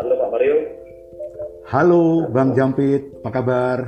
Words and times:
Halo 0.00 0.16
Pak 0.16 0.30
Mario. 0.32 0.56
Halo 1.68 2.04
Bang 2.32 2.56
Jampit, 2.56 3.20
apa 3.20 3.28
kabar? 3.36 3.78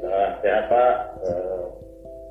Nah, 0.00 0.28
sehat 0.40 0.64
Pak. 0.72 0.94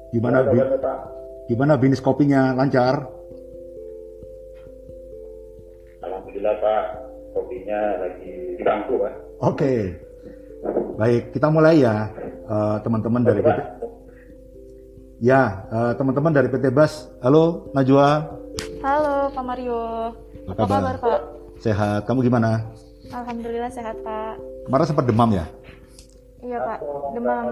Gimana 0.10 0.42
bi- 0.42 0.58
Pak? 0.58 0.98
gimana 1.46 1.78
bisnis 1.78 2.02
kopinya 2.02 2.50
lancar? 2.58 3.06
Alhamdulillah 6.02 6.56
Pak. 6.58 6.84
Kopinya 7.38 7.80
lagi 8.02 8.58
di 8.58 8.64
bangku 8.66 9.06
Pak. 9.06 9.14
Oke. 9.38 10.02
Baik, 10.98 11.30
kita 11.30 11.54
mulai 11.54 11.86
ya 11.86 12.10
eh, 12.26 12.78
teman-teman 12.82 13.22
dari 13.22 13.38
Oke, 13.38 13.54
PT. 13.54 13.60
Ya, 15.22 15.62
eh, 15.70 15.94
teman-teman 15.94 16.34
dari 16.34 16.50
PT 16.50 16.74
Bas. 16.74 17.06
Halo 17.22 17.70
Najwa, 17.78 18.42
Halo 18.64 19.28
Pak 19.30 19.44
Mario. 19.44 19.82
Apa 20.46 20.52
Apa 20.54 20.62
kabar? 20.64 20.80
kabar 20.80 20.96
Pak? 21.00 21.20
sehat. 21.60 22.02
Kamu 22.04 22.20
gimana? 22.22 22.64
Alhamdulillah 23.10 23.68
sehat 23.70 24.00
Pak. 24.02 24.40
Kemarin 24.64 24.86
sempat 24.86 25.06
demam 25.06 25.30
ya? 25.32 25.46
Iya 26.40 26.58
Pak. 26.60 26.80
Demam. 27.12 27.44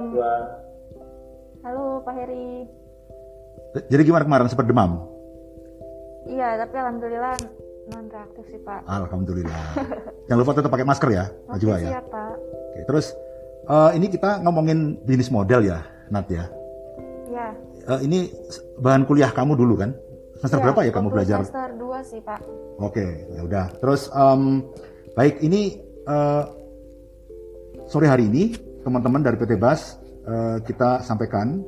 Halo 1.62 1.84
Pak 2.02 2.14
Heri. 2.16 2.64
Jadi 3.88 4.02
gimana 4.04 4.24
kemarin 4.24 4.48
sempat 4.48 4.68
demam? 4.68 5.04
Iya 6.24 6.60
tapi 6.60 6.76
alhamdulillah 6.76 7.36
non 7.92 8.06
reaktif 8.08 8.46
sih 8.48 8.62
Pak. 8.62 8.80
Alhamdulillah. 8.86 9.64
Jangan 10.31 10.40
lupa 10.40 10.52
tetap 10.53 10.72
pakai 10.72 10.88
masker 10.88 11.09
ya, 11.12 11.25
Oke 11.28 11.59
Najwa 11.59 11.75
ya. 11.78 11.90
siap 11.92 12.06
Pak. 12.08 12.34
Oke, 12.72 12.80
terus 12.88 13.06
eh, 13.68 13.92
ini 13.96 14.08
kita 14.08 14.40
ngomongin 14.40 14.96
bisnis 15.03 15.28
model 15.28 15.59
ya, 15.66 15.84
Nat 16.08 16.28
ya. 16.31 16.48
Iya. 17.28 17.48
Eh, 17.90 18.00
ini 18.08 18.31
bahan 18.78 19.03
kuliah 19.03 19.31
kamu 19.31 19.56
dulu 19.56 19.75
kan? 19.75 19.92
Semester 20.42 20.58
Iya, 20.58 20.66
berapa 20.66 20.81
ya 20.81 20.92
kamu 20.97 21.09
belajar? 21.14 21.39
Semester 21.45 21.70
2 21.78 22.02
sih 22.02 22.20
Pak. 22.25 22.39
Oke, 22.81 23.30
ya 23.30 23.45
udah. 23.45 23.66
Terus 23.78 24.09
em, 24.09 24.66
baik 25.14 25.38
ini 25.45 25.78
eh, 26.09 26.44
sore 27.86 28.09
hari 28.09 28.25
ini 28.25 28.58
teman-teman 28.81 29.22
dari 29.22 29.38
PT 29.38 29.62
Bas 29.62 30.02
eh, 30.25 30.58
kita 30.66 31.06
sampaikan 31.06 31.62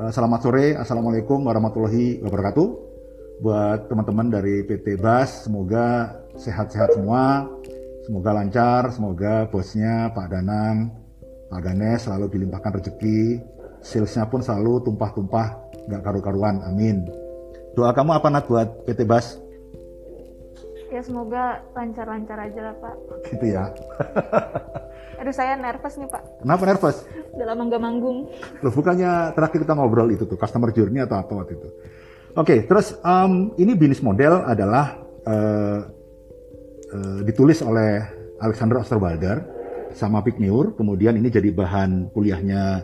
eh, 0.00 0.08
selamat 0.08 0.40
sore, 0.40 0.72
assalamualaikum 0.72 1.44
warahmatullahi 1.44 2.24
wabarakatuh. 2.24 2.68
Buat 3.44 3.92
teman-teman 3.92 4.32
dari 4.32 4.64
PT 4.64 4.96
Bas, 5.04 5.44
semoga 5.44 6.16
sehat-sehat 6.40 6.96
semua, 6.96 7.44
semoga 8.08 8.40
lancar, 8.40 8.88
semoga 8.88 9.44
bosnya 9.52 10.08
Pak 10.16 10.32
Danang, 10.32 10.88
Pak 11.52 11.60
Ganes 11.60 12.08
selalu 12.08 12.40
dilimpahkan 12.40 12.80
rezeki, 12.80 13.44
salesnya 13.84 14.24
pun 14.32 14.40
selalu 14.40 14.80
tumpah-tumpah, 14.88 15.60
nggak 15.92 16.00
karu-karuan, 16.00 16.64
amin. 16.64 17.04
Doa 17.74 17.90
kamu 17.90 18.10
apa 18.14 18.30
Nat 18.30 18.46
buat 18.46 18.86
PT 18.86 19.02
Bas? 19.02 19.42
Ya 20.94 21.02
semoga 21.02 21.58
lancar-lancar 21.74 22.38
aja 22.38 22.70
lah 22.70 22.74
Pak. 22.78 22.94
Gitu 23.34 23.46
ya. 23.50 23.74
Aduh 25.20 25.34
saya 25.34 25.58
nervous 25.58 25.98
nih 25.98 26.06
Pak. 26.06 26.46
Kenapa 26.46 26.62
nervous? 26.70 27.02
Udah 27.34 27.46
lama 27.50 27.62
nggak 27.66 27.82
manggung. 27.82 28.30
Loh, 28.62 28.70
bukannya 28.70 29.34
terakhir 29.34 29.66
kita 29.66 29.74
ngobrol 29.74 30.06
itu 30.14 30.22
tuh, 30.22 30.38
customer 30.38 30.70
journey 30.70 31.02
atau 31.02 31.18
apa 31.18 31.32
waktu 31.34 31.58
itu. 31.58 31.68
Oke, 32.38 32.62
terus 32.66 32.94
em, 33.02 33.50
ini 33.58 33.74
bisnis 33.74 34.02
model 34.02 34.46
adalah 34.46 35.02
eh, 35.26 35.80
eh, 36.94 37.18
ditulis 37.26 37.58
oleh 37.66 38.06
Alexander 38.38 38.78
Osterwalder 38.78 39.38
sama 39.94 40.22
Pik 40.22 40.38
Nur, 40.38 40.78
kemudian 40.78 41.14
ini 41.18 41.30
jadi 41.30 41.50
bahan 41.50 42.10
kuliahnya 42.14 42.82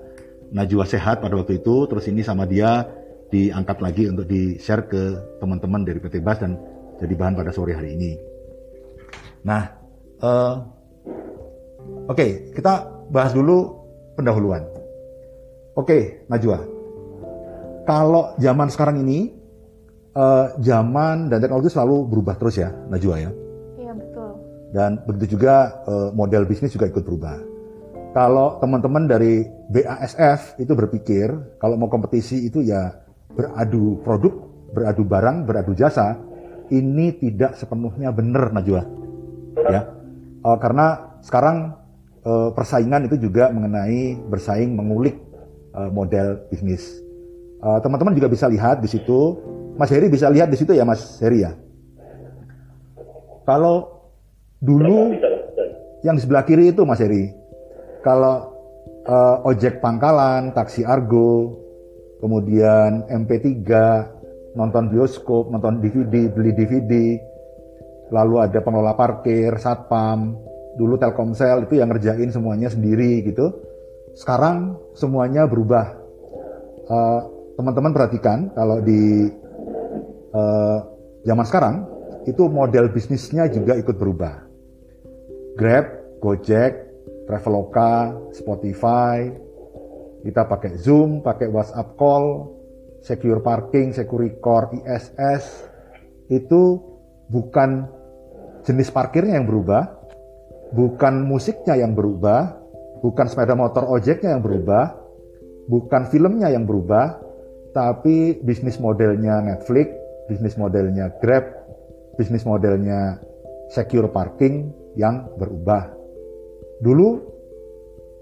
Najwa 0.51 0.83
Sehat 0.87 1.23
pada 1.23 1.39
waktu 1.39 1.63
itu, 1.63 1.87
terus 1.87 2.07
ini 2.11 2.23
sama 2.27 2.47
dia 2.47 2.87
diangkat 3.31 3.79
lagi 3.79 4.11
untuk 4.11 4.27
di-share 4.27 4.91
ke 4.91 5.03
teman-teman 5.39 5.87
dari 5.87 6.03
PT 6.03 6.19
Bas 6.21 6.43
dan 6.43 6.59
jadi 6.99 7.15
bahan 7.15 7.39
pada 7.39 7.55
sore 7.55 7.73
hari 7.73 7.95
ini. 7.97 8.13
Nah, 9.47 9.63
eh, 10.21 10.55
oke, 12.11 12.27
kita 12.53 12.73
bahas 13.09 13.33
dulu 13.33 13.81
pendahuluan. 14.19 14.67
Oke, 15.79 16.27
Najwa. 16.29 16.61
Kalau 17.87 18.35
zaman 18.37 18.69
sekarang 18.69 19.01
ini, 19.01 19.33
eh, 20.13 20.47
zaman 20.61 21.31
dan 21.33 21.39
teknologi 21.41 21.73
selalu 21.73 22.11
berubah 22.11 22.35
terus 22.37 22.61
ya, 22.61 22.75
Najwa 22.91 23.17
ya. 23.17 23.31
Iya 23.81 23.93
betul. 23.95 24.31
Dan 24.75 24.91
begitu 25.07 25.39
juga 25.39 25.87
eh, 25.87 26.11
model 26.13 26.45
bisnis 26.45 26.75
juga 26.75 26.91
ikut 26.91 27.07
berubah. 27.07 27.39
Kalau 28.11 28.59
teman-teman 28.59 29.07
dari 29.07 29.47
BASF 29.71 30.59
itu 30.59 30.75
berpikir 30.75 31.31
kalau 31.63 31.79
mau 31.79 31.87
kompetisi 31.87 32.43
itu 32.43 32.59
ya 32.59 32.91
beradu 33.35 34.01
produk, 34.03 34.35
beradu 34.75 35.03
barang, 35.07 35.37
beradu 35.47 35.73
jasa, 35.75 36.19
ini 36.71 37.15
tidak 37.19 37.59
sepenuhnya 37.59 38.15
benar 38.15 38.55
Najwa. 38.55 38.83
Ya. 39.67 39.83
Eh, 40.41 40.59
karena 40.63 41.19
sekarang 41.21 41.77
eh, 42.25 42.49
persaingan 42.55 43.07
itu 43.11 43.17
juga 43.29 43.51
mengenai 43.53 44.17
bersaing 44.31 44.73
mengulik 44.73 45.19
eh, 45.77 45.91
model 45.91 46.47
bisnis. 46.49 47.03
Teman-teman 47.61 48.17
juga 48.17 48.33
bisa 48.33 48.49
lihat 48.49 48.81
di 48.81 48.89
situ, 48.89 49.37
Mas 49.77 49.93
Heri 49.93 50.09
bisa 50.09 50.33
lihat 50.33 50.49
di 50.49 50.57
situ 50.57 50.73
ya 50.73 50.81
Mas 50.89 51.21
Heri 51.21 51.45
ya. 51.45 51.53
Kalau 53.45 54.09
dulu 54.65 55.13
yang 56.01 56.17
di 56.17 56.25
sebelah 56.25 56.45
kiri 56.49 56.73
itu 56.73 56.89
Mas 56.89 57.01
Heri. 57.01 57.29
Kalau 58.01 58.57
eh, 59.05 59.37
ojek 59.45 59.85
pangkalan, 59.85 60.57
taksi 60.57 60.89
argo, 60.89 61.61
kemudian 62.21 63.09
MP3, 63.09 63.67
nonton 64.55 64.93
bioskop, 64.93 65.49
nonton 65.51 65.81
DVD, 65.81 66.29
beli 66.31 66.53
DVD, 66.53 67.17
lalu 68.13 68.45
ada 68.45 68.61
pengelola 68.61 68.95
parkir, 68.95 69.57
satpam, 69.57 70.37
dulu 70.77 71.01
Telkomsel 71.01 71.67
itu 71.67 71.81
yang 71.81 71.91
ngerjain 71.91 72.31
semuanya 72.31 72.69
sendiri 72.71 73.25
gitu. 73.27 73.51
Sekarang 74.15 74.79
semuanya 74.95 75.47
berubah. 75.47 75.87
Eh, 76.91 77.21
Teman-teman 77.61 77.93
perhatikan 77.93 78.49
kalau 78.57 78.81
di 78.81 79.29
eh, 80.33 80.79
zaman 81.29 81.45
sekarang 81.45 81.77
itu 82.25 82.49
model 82.49 82.89
bisnisnya 82.89 83.53
juga 83.53 83.77
ikut 83.77 84.01
berubah. 84.01 84.49
Grab, 85.61 86.17
Gojek, 86.25 86.73
Traveloka, 87.29 88.17
Spotify, 88.33 89.29
kita 90.21 90.45
pakai 90.45 90.77
Zoom, 90.77 91.25
pakai 91.25 91.49
WhatsApp 91.49 91.97
call, 91.97 92.57
secure 93.01 93.41
parking, 93.41 93.97
secure 93.97 94.29
core, 94.41 94.77
ISS, 94.85 95.65
itu 96.29 96.79
bukan 97.33 97.89
jenis 98.65 98.93
parkirnya 98.93 99.41
yang 99.41 99.49
berubah, 99.49 99.89
bukan 100.77 101.25
musiknya 101.25 101.81
yang 101.81 101.97
berubah, 101.97 102.61
bukan 103.01 103.27
sepeda 103.27 103.57
motor 103.57 103.89
ojeknya 103.89 104.37
yang 104.37 104.45
berubah, 104.45 104.95
bukan 105.67 106.13
filmnya 106.13 106.53
yang 106.53 106.69
berubah, 106.69 107.19
tapi 107.73 108.37
bisnis 108.45 108.77
modelnya 108.77 109.41
Netflix, 109.41 109.89
bisnis 110.29 110.55
modelnya 110.61 111.09
Grab, 111.19 111.49
bisnis 112.21 112.45
modelnya 112.45 113.19
secure 113.73 114.11
parking 114.13 114.69
yang 114.99 115.31
berubah. 115.39 115.95
Dulu 116.83 117.09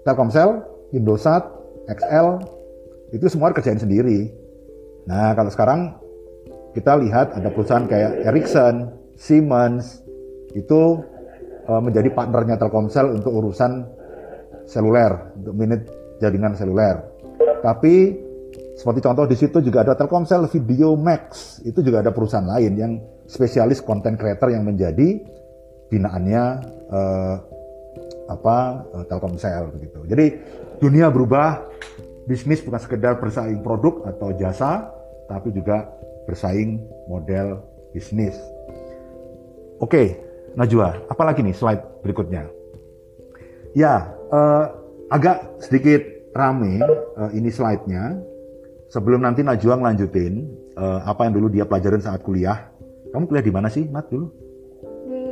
Telkomsel, 0.05 0.63
Indosat, 0.95 1.58
XL 1.89 2.27
itu 3.09 3.25
semua 3.25 3.49
kerjain 3.49 3.81
sendiri. 3.81 4.29
Nah, 5.09 5.33
kalau 5.33 5.49
sekarang 5.49 5.97
kita 6.77 6.93
lihat 7.01 7.33
ada 7.33 7.49
perusahaan 7.49 7.89
kayak 7.89 8.29
Ericsson, 8.29 8.93
Siemens 9.17 10.05
itu 10.53 11.01
eh, 11.65 11.81
menjadi 11.81 12.13
partnernya 12.13 12.61
Telkomsel 12.61 13.17
untuk 13.17 13.33
urusan 13.33 13.85
seluler, 14.69 15.33
untuk 15.41 15.53
minute 15.57 15.83
jaringan 16.21 16.53
seluler. 16.53 17.01
Tapi 17.59 18.15
seperti 18.77 18.99
contoh 19.03 19.25
di 19.27 19.35
situ 19.35 19.59
juga 19.59 19.83
ada 19.83 19.97
Telkomsel 19.97 20.47
Video 20.53 20.95
Max, 20.95 21.59
itu 21.65 21.81
juga 21.83 22.05
ada 22.05 22.13
perusahaan 22.13 22.45
lain 22.47 22.73
yang 22.77 22.91
spesialis 23.27 23.83
content 23.83 24.15
creator 24.15 24.53
yang 24.53 24.63
menjadi 24.63 25.19
binaannya 25.89 26.43
eh, 26.93 27.35
apa 28.29 28.57
eh, 28.93 29.03
Telkomsel 29.09 29.73
begitu. 29.73 29.99
Jadi 30.05 30.25
dunia 30.79 31.11
berubah, 31.11 31.59
bisnis 32.25 32.63
bukan 32.63 32.79
sekedar 32.79 33.19
bersaing 33.19 33.59
produk 33.59 34.07
atau 34.07 34.31
jasa, 34.39 34.87
tapi 35.27 35.51
juga 35.51 35.91
bersaing 36.25 36.79
model 37.11 37.59
bisnis. 37.91 38.35
Oke, 39.79 40.19
Najwa, 40.55 40.95
apalagi 41.11 41.43
nih 41.43 41.55
slide 41.55 42.03
berikutnya? 42.03 42.47
Ya, 43.75 44.11
eh, 44.33 44.65
agak 45.11 45.61
sedikit 45.61 46.01
rame 46.33 46.81
eh, 46.83 47.31
ini 47.35 47.51
slide-nya. 47.51 48.17
Sebelum 48.89 49.21
nanti 49.21 49.45
Najwa 49.45 49.77
ngelanjutin 49.77 50.33
eh, 50.73 50.99
apa 51.05 51.29
yang 51.29 51.37
dulu 51.37 51.47
dia 51.53 51.67
pelajarin 51.67 52.01
saat 52.01 52.25
kuliah. 52.25 52.71
Kamu 53.13 53.29
kuliah 53.29 53.45
di 53.45 53.53
mana 53.53 53.69
sih, 53.69 53.85
Nat 53.85 54.09
dulu? 54.09 54.48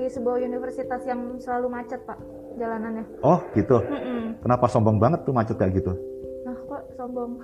Di 0.07 0.15
sebuah 0.15 0.39
universitas 0.39 1.03
yang 1.03 1.35
selalu 1.35 1.67
macet 1.67 1.99
Pak 2.07 2.15
jalanannya. 2.55 3.19
Oh, 3.27 3.43
gitu. 3.51 3.83
Mm-mm. 3.83 4.39
Kenapa 4.39 4.71
sombong 4.71 5.03
banget 5.03 5.27
tuh 5.27 5.35
macet 5.35 5.59
kayak 5.59 5.83
gitu? 5.83 5.91
Nah 6.47 6.55
kok 6.63 6.81
sombong. 6.95 7.43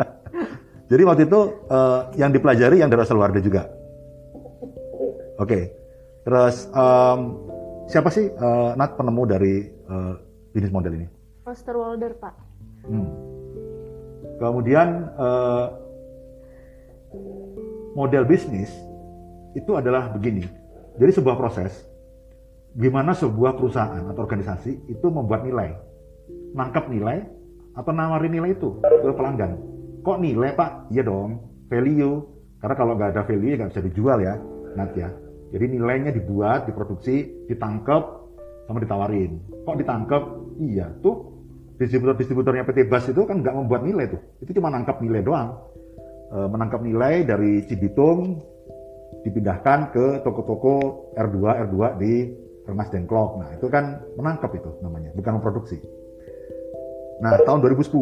Jadi 0.90 1.02
waktu 1.04 1.28
itu 1.28 1.40
eh, 1.68 2.00
yang 2.16 2.32
dipelajari 2.32 2.80
yang 2.80 2.88
dari 2.88 3.04
Warga 3.04 3.44
juga. 3.44 3.68
Oke. 5.36 5.68
Terus 6.24 6.72
em, 6.72 7.20
siapa 7.92 8.08
sih 8.08 8.24
eh, 8.24 8.70
Nat 8.72 8.96
penemu 8.96 9.22
dari 9.28 9.68
eh, 9.68 10.14
bisnis 10.56 10.72
model 10.72 10.96
ini? 10.96 11.06
Osterwalder 11.44 12.16
pak. 12.16 12.34
Hmm. 12.88 13.04
Kemudian 14.40 15.12
eh, 15.12 15.66
model 17.92 18.24
bisnis 18.24 18.72
itu 19.52 19.76
adalah 19.76 20.08
begini. 20.08 20.61
Jadi 20.96 21.10
sebuah 21.16 21.36
proses 21.40 21.72
gimana 22.72 23.12
sebuah 23.12 23.60
perusahaan 23.60 24.00
atau 24.08 24.20
organisasi 24.24 24.88
itu 24.88 25.06
membuat 25.12 25.44
nilai, 25.44 25.76
nangkap 26.56 26.88
nilai 26.88 27.20
atau 27.76 27.92
nawarin 27.92 28.32
nilai 28.32 28.56
itu 28.56 28.80
ke 28.80 29.12
pelanggan. 29.12 29.60
Kok 30.00 30.18
nilai 30.18 30.56
pak? 30.56 30.88
Iya 30.88 31.04
dong, 31.04 31.40
value. 31.68 32.24
Karena 32.60 32.74
kalau 32.78 32.92
nggak 32.96 33.10
ada 33.12 33.22
value 33.28 33.54
nggak 33.60 33.70
bisa 33.76 33.84
dijual 33.84 34.18
ya, 34.24 34.34
Nat 34.76 34.92
ya. 34.96 35.12
Jadi 35.52 35.76
nilainya 35.76 36.16
dibuat, 36.16 36.64
diproduksi, 36.64 37.44
ditangkap, 37.44 38.24
sama 38.64 38.80
ditawarin. 38.80 39.36
Kok 39.68 39.76
ditangkap? 39.76 40.22
Iya, 40.56 40.88
tuh 41.04 41.28
distributor-distributornya 41.76 42.64
PT 42.64 42.88
Bas 42.88 43.04
itu 43.04 43.20
kan 43.28 43.44
nggak 43.44 43.52
membuat 43.52 43.84
nilai 43.84 44.08
tuh. 44.08 44.20
Itu 44.40 44.56
cuma 44.56 44.72
nangkap 44.72 45.02
nilai 45.04 45.20
doang. 45.20 45.60
E, 46.32 46.38
menangkap 46.48 46.80
nilai 46.80 47.28
dari 47.28 47.68
Cibitung 47.68 48.40
dipindahkan 49.20 49.92
ke 49.92 50.06
toko-toko 50.24 51.08
R2 51.14 51.36
R2 51.68 51.76
di 52.00 52.14
Rengas 52.64 52.88
Dengklok. 52.88 53.30
Nah, 53.38 53.48
itu 53.54 53.66
kan 53.68 54.00
menangkap 54.16 54.50
itu 54.56 54.70
namanya, 54.80 55.12
bukan 55.12 55.38
memproduksi. 55.38 55.78
Nah, 57.22 57.38
tahun 57.44 57.62
2010 57.62 57.92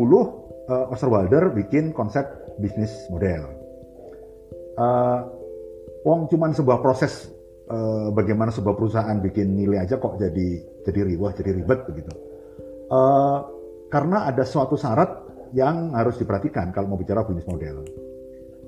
eh, 0.70 0.92
Osterwalder 0.94 1.52
bikin 1.52 1.92
konsep 1.92 2.24
bisnis 2.62 2.92
model. 3.12 3.50
Eh, 4.80 5.20
Wong 6.00 6.32
cuman 6.32 6.56
sebuah 6.56 6.80
proses 6.80 7.28
eh, 7.68 8.08
bagaimana 8.14 8.48
sebuah 8.48 8.72
perusahaan 8.72 9.20
bikin 9.20 9.52
nilai 9.52 9.84
aja 9.84 10.00
kok 10.00 10.16
jadi 10.16 10.48
jadi 10.88 11.00
riwah, 11.12 11.36
jadi 11.36 11.50
ribet 11.52 11.84
begitu. 11.84 12.12
Eh, 12.88 13.38
karena 13.92 14.30
ada 14.30 14.46
suatu 14.46 14.78
syarat 14.80 15.28
yang 15.52 15.92
harus 15.92 16.16
diperhatikan 16.16 16.70
kalau 16.70 16.94
mau 16.94 16.98
bicara 16.98 17.26
bisnis 17.26 17.44
model. 17.44 17.84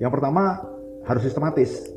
Yang 0.02 0.12
pertama 0.18 0.60
harus 1.06 1.22
sistematis. 1.22 1.88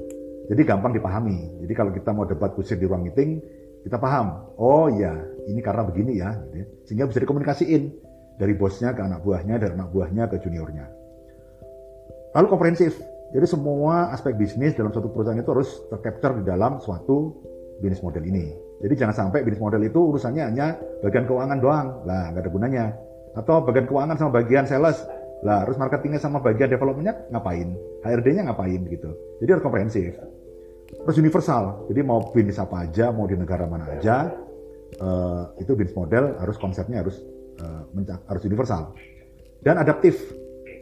Jadi 0.45 0.61
gampang 0.61 0.93
dipahami. 0.93 1.65
Jadi 1.65 1.73
kalau 1.73 1.91
kita 1.93 2.09
mau 2.13 2.25
debat 2.29 2.53
kusir 2.53 2.77
di 2.77 2.85
ruang 2.85 3.05
meeting, 3.05 3.41
kita 3.85 3.97
paham. 3.97 4.53
Oh 4.57 4.89
iya, 4.89 5.13
ini 5.49 5.61
karena 5.61 5.81
begini 5.85 6.21
ya. 6.21 6.37
gitu 6.49 6.55
ya. 6.61 6.65
Sehingga 6.85 7.05
bisa 7.09 7.19
dikomunikasiin 7.21 7.83
dari 8.37 8.53
bosnya 8.53 8.93
ke 8.93 9.01
anak 9.01 9.21
buahnya, 9.25 9.55
dari 9.57 9.73
anak 9.73 9.89
buahnya 9.93 10.29
ke 10.29 10.41
juniornya. 10.41 10.85
Lalu 12.35 12.47
komprehensif. 12.51 12.99
Jadi 13.33 13.45
semua 13.49 14.13
aspek 14.13 14.37
bisnis 14.37 14.77
dalam 14.77 14.93
suatu 14.93 15.09
perusahaan 15.09 15.35
itu 15.35 15.49
harus 15.49 15.69
tercapture 15.89 16.39
di 16.39 16.43
dalam 16.45 16.77
suatu 16.77 17.41
bisnis 17.81 17.99
model 18.05 18.23
ini. 18.27 18.53
Jadi 18.85 18.93
jangan 18.95 19.15
sampai 19.15 19.41
bisnis 19.41 19.59
model 19.63 19.81
itu 19.81 19.97
urusannya 19.97 20.43
hanya 20.45 20.77
bagian 21.01 21.25
keuangan 21.25 21.57
doang. 21.57 21.87
Lah, 22.05 22.31
nggak 22.31 22.43
ada 22.45 22.51
gunanya. 22.51 22.85
Atau 23.35 23.65
bagian 23.65 23.89
keuangan 23.89 24.15
sama 24.19 24.31
bagian 24.39 24.69
sales. 24.69 24.99
Lah, 25.45 25.61
harus 25.61 25.77
marketingnya 25.77 26.17
sama 26.17 26.41
bagian 26.41 26.73
developmentnya 26.73 27.29
ngapain? 27.29 27.77
HRD-nya 28.01 28.49
ngapain 28.49 28.81
gitu. 28.89 29.13
Jadi 29.45 29.49
harus 29.53 29.63
komprehensif. 29.63 30.17
Terus 30.89 31.17
universal. 31.21 31.85
Jadi 31.85 32.01
mau 32.01 32.33
bisnis 32.33 32.57
apa 32.57 32.89
aja, 32.89 33.13
mau 33.13 33.29
di 33.29 33.37
negara 33.37 33.69
mana 33.69 33.93
aja, 33.93 34.33
eh, 34.97 35.43
itu 35.61 35.77
bisnis 35.77 35.93
model 35.93 36.33
harus 36.41 36.57
konsepnya 36.57 37.05
harus 37.05 37.21
menca- 37.95 38.19
harus 38.27 38.43
universal. 38.43 38.91
Dan 39.63 39.79
adaptif. 39.79 40.17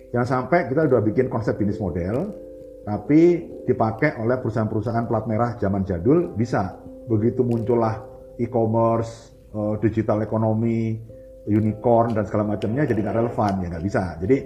Jangan 0.10 0.27
sampai 0.27 0.69
kita 0.69 0.89
udah 0.89 1.01
bikin 1.06 1.30
konsep 1.30 1.57
bisnis 1.57 1.77
model, 1.77 2.33
tapi 2.83 3.45
dipakai 3.63 4.19
oleh 4.19 4.38
perusahaan-perusahaan 4.42 5.07
plat 5.07 5.25
merah 5.25 5.56
zaman 5.57 5.86
jadul 5.86 6.33
bisa. 6.33 6.77
Begitu 7.07 7.45
muncullah 7.45 8.01
e-commerce, 8.42 9.33
eh, 9.54 9.75
digital 9.86 10.25
ekonomi, 10.25 10.98
unicorn 11.48 12.16
dan 12.16 12.24
segala 12.24 12.56
macamnya 12.56 12.88
jadi 12.88 13.00
nggak 13.04 13.18
relevan 13.19 13.54
ya 13.63 13.68
nggak 13.72 13.86
bisa. 13.86 14.04
Jadi 14.19 14.38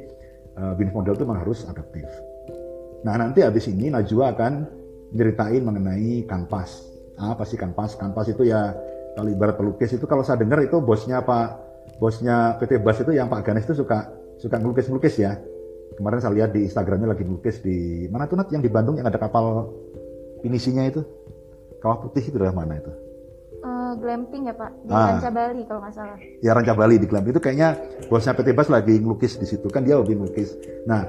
eh, 0.57 0.73
bisnis 0.77 0.93
model 0.95 1.13
itu 1.13 1.23
memang 1.25 1.41
harus 1.45 1.59
adaptif. 1.69 2.07
Nah 3.05 3.13
nanti 3.21 3.45
habis 3.45 3.69
ini 3.69 3.93
Najwa 3.93 4.33
akan 4.33 4.53
nyeritain 5.13 5.61
mengenai 5.61 6.25
kanvas. 6.25 6.83
Apa 7.17 7.45
sih 7.45 7.57
kanvas? 7.57 7.97
Kanvas 7.97 8.29
itu 8.33 8.49
ya 8.49 8.73
kalau 9.17 9.29
ibarat 9.29 9.55
pelukis 9.57 9.93
itu 9.93 10.05
kalau 10.05 10.21
saya 10.21 10.41
dengar 10.41 10.61
itu 10.61 10.77
bosnya 10.81 11.21
Pak 11.21 11.65
bosnya 11.97 12.57
PT 12.61 12.81
Bas 12.81 12.97
itu 13.01 13.13
yang 13.13 13.31
Pak 13.31 13.41
Ganes 13.45 13.65
itu 13.65 13.77
suka 13.77 14.09
suka 14.37 14.57
ngelukis-ngelukis 14.61 15.15
ya. 15.21 15.37
Kemarin 15.97 16.21
saya 16.21 16.33
lihat 16.37 16.53
di 16.53 16.69
Instagramnya 16.69 17.09
lagi 17.09 17.25
ngelukis 17.25 17.63
di 17.65 18.05
mana 18.13 18.29
tuh 18.29 18.37
Nat 18.37 18.53
yang 18.53 18.61
di 18.61 18.69
Bandung 18.69 19.01
yang 19.01 19.09
ada 19.09 19.17
kapal 19.17 19.73
finishingnya 20.45 20.93
itu 20.93 21.01
kawah 21.81 21.97
putih 22.05 22.21
itu 22.21 22.37
daerah 22.37 22.53
mana 22.53 22.77
itu? 22.77 23.06
Glamping 23.95 24.51
ya 24.51 24.55
pak 24.57 24.71
di 24.83 24.91
Ah. 24.91 25.15
Ranca 25.15 25.29
Bali 25.31 25.61
kalau 25.63 25.79
nggak 25.85 25.93
salah. 25.95 26.17
ya 26.43 26.51
Ranca 26.51 26.73
Bali 26.75 26.95
di 26.99 27.07
Glam 27.07 27.23
itu 27.23 27.39
kayaknya 27.39 27.69
bosnya 28.11 28.35
PT 28.35 28.51
Bas 28.51 28.67
lagi 28.67 28.99
ngelukis 28.99 29.39
di 29.39 29.47
situ 29.47 29.71
kan 29.71 29.87
dia 29.87 29.95
hobi 29.95 30.19
ngelukis. 30.19 30.59
Nah 30.83 31.07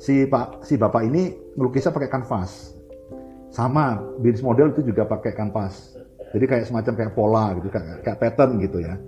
si 0.00 0.24
Pak 0.24 0.64
si 0.64 0.80
bapak 0.80 1.02
ini 1.04 1.34
ngelukisnya 1.58 1.92
pakai 1.92 2.08
kanvas. 2.08 2.72
Sama 3.52 4.00
bisnis 4.18 4.42
model 4.42 4.72
itu 4.74 4.82
juga 4.82 5.04
pakai 5.06 5.36
kanvas. 5.36 5.94
Jadi 6.34 6.44
kayak 6.50 6.64
semacam 6.66 6.92
kayak 6.98 7.12
pola 7.14 7.44
gitu 7.60 7.68
kayak, 7.70 8.02
kayak 8.02 8.18
pattern 8.18 8.58
gitu 8.58 8.82
ya. 8.82 8.98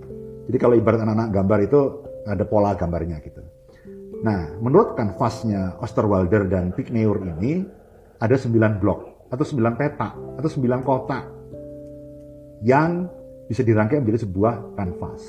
Jadi 0.47 0.57
kalau 0.61 0.79
ibarat 0.79 1.03
anak-anak 1.03 1.29
gambar 1.35 1.59
itu 1.67 1.79
ada 2.23 2.43
pola 2.47 2.71
gambarnya 2.71 3.19
gitu. 3.19 3.43
Nah, 4.23 4.55
menurut 4.63 4.95
kanvasnya 4.95 5.75
Osterwalder 5.77 6.47
dan 6.47 6.71
Pigneur 6.71 7.19
ini 7.21 7.67
ada 8.17 8.33
9 8.33 8.79
blok 8.81 9.27
atau 9.29 9.43
9 9.45 9.75
peta 9.77 10.15
atau 10.15 10.49
9 10.49 10.81
kota 10.81 11.27
yang 12.61 13.09
bisa 13.47 13.63
dirangkai 13.63 14.03
menjadi 14.03 14.27
sebuah 14.27 14.75
kanvas. 14.75 15.23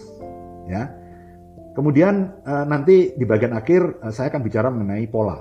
Ya. 0.68 0.92
Kemudian 1.72 2.42
eh, 2.42 2.64
nanti 2.66 3.14
di 3.14 3.24
bagian 3.24 3.54
akhir 3.54 4.02
eh, 4.02 4.12
saya 4.12 4.34
akan 4.34 4.42
bicara 4.42 4.68
mengenai 4.68 5.06
pola. 5.06 5.38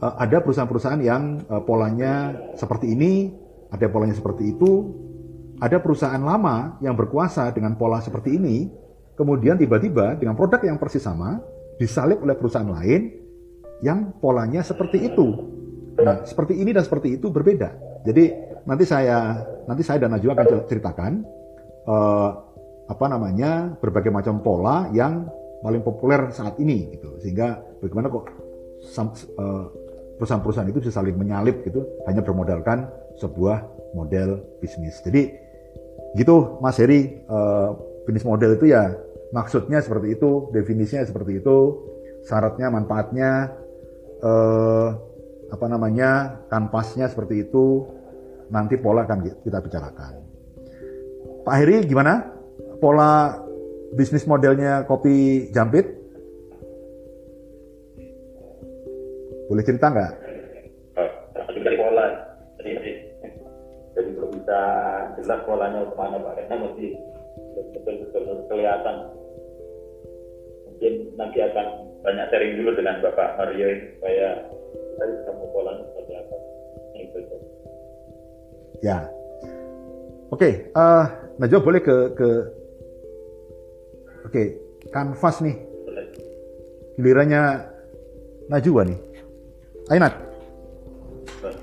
Eh, 0.00 0.14
ada 0.18 0.40
perusahaan-perusahaan 0.40 1.02
yang 1.04 1.44
polanya 1.68 2.32
seperti 2.56 2.96
ini, 2.96 3.30
ada 3.68 3.86
polanya 3.92 4.16
seperti 4.16 4.56
itu, 4.56 4.72
ada 5.60 5.78
perusahaan 5.78 6.20
lama 6.20 6.80
yang 6.80 6.96
berkuasa 6.96 7.52
dengan 7.52 7.76
pola 7.76 8.00
seperti 8.00 8.40
ini, 8.40 8.66
kemudian 9.14 9.60
tiba-tiba 9.60 10.18
dengan 10.18 10.34
produk 10.34 10.64
yang 10.64 10.80
persis 10.80 11.04
sama 11.04 11.38
disalib 11.76 12.22
oleh 12.22 12.34
perusahaan 12.38 12.70
lain 12.70 13.12
yang 13.82 14.16
polanya 14.18 14.64
seperti 14.64 15.04
itu. 15.04 15.26
Nah, 15.94 16.26
seperti 16.26 16.58
ini 16.58 16.74
dan 16.74 16.82
seperti 16.82 17.20
itu 17.20 17.30
berbeda. 17.30 17.93
Jadi 18.04 18.24
nanti 18.68 18.84
saya 18.84 19.40
nanti 19.64 19.82
saya 19.84 20.04
dan 20.04 20.12
Najwa 20.12 20.36
akan 20.36 20.46
ceritakan 20.68 21.12
eh, 21.88 22.30
apa 22.84 23.06
namanya 23.08 23.72
berbagai 23.80 24.12
macam 24.12 24.44
pola 24.44 24.92
yang 24.92 25.24
paling 25.64 25.80
populer 25.80 26.28
saat 26.30 26.60
ini 26.60 26.92
gitu. 26.92 27.16
Sehingga 27.24 27.64
bagaimana 27.80 28.12
kok 28.12 28.28
eh, 28.28 29.64
perusahaan-perusahaan 30.20 30.68
itu 30.68 30.84
bisa 30.84 31.00
saling 31.00 31.16
menyalip 31.16 31.64
gitu 31.64 31.82
hanya 32.04 32.20
bermodalkan 32.20 32.86
sebuah 33.16 33.64
model 33.96 34.44
bisnis. 34.60 35.00
Jadi 35.00 35.32
gitu 36.14 36.60
Mas 36.60 36.76
Heri 36.76 37.24
eh, 37.24 37.68
bisnis 38.04 38.28
model 38.28 38.60
itu 38.60 38.68
ya 38.68 38.92
maksudnya 39.34 39.82
seperti 39.82 40.14
itu, 40.14 40.52
definisinya 40.54 41.02
seperti 41.02 41.42
itu, 41.42 41.58
syaratnya, 42.22 42.70
manfaatnya, 42.70 43.50
eh, 44.22 44.88
apa 45.54 45.70
namanya, 45.70 46.42
kanvasnya 46.50 47.06
seperti 47.06 47.46
itu, 47.46 47.86
nanti 48.50 48.74
pola 48.74 49.06
akan 49.06 49.22
kita 49.46 49.62
bicarakan. 49.62 50.12
Pak 51.46 51.54
Heri 51.62 51.86
gimana? 51.86 52.26
Pola 52.82 53.38
bisnis 53.94 54.26
modelnya 54.26 54.82
kopi 54.84 55.48
jampit? 55.54 55.86
Boleh 59.46 59.62
cerita 59.62 59.92
nggak? 59.92 60.12
Eh, 60.98 61.10
dari 61.62 61.76
pola. 61.78 62.06
Jadi, 62.58 62.70
jadi 63.94 64.08
belum 64.18 64.30
bisa 64.40 64.60
jelas 65.20 65.40
polanya 65.46 65.84
ke 65.86 65.94
mana 65.94 66.16
Pak. 66.18 66.32
Karena 66.48 66.64
mesti 66.64 66.86
betul-betul 67.76 68.48
kelihatan. 68.50 68.96
Mungkin 70.66 70.92
nanti 71.14 71.38
akan 71.44 71.66
banyak 72.02 72.26
sharing 72.32 72.52
dulu 72.60 72.70
dengan 72.76 73.04
Bapak 73.04 73.36
Mario 73.36 73.68
supaya 73.96 74.28
polanya 75.54 75.82
seperti 75.86 76.12
apa. 76.18 76.36
Itu. 76.98 77.16
itu. 77.22 77.36
Ya. 78.82 78.98
Oke, 80.34 80.74
eh 80.74 81.04
Najwa 81.38 81.60
boleh 81.62 81.80
ke 81.82 81.96
ke 82.14 82.28
Oke, 84.24 84.42
kanvas 84.90 85.38
nih. 85.44 85.56
Boleh. 85.86 86.06
Gilirannya 86.98 87.42
Najwa 88.50 88.82
nih. 88.82 88.98
Ayo 89.92 89.98
Nat. 90.00 90.14
Boleh. 91.38 91.60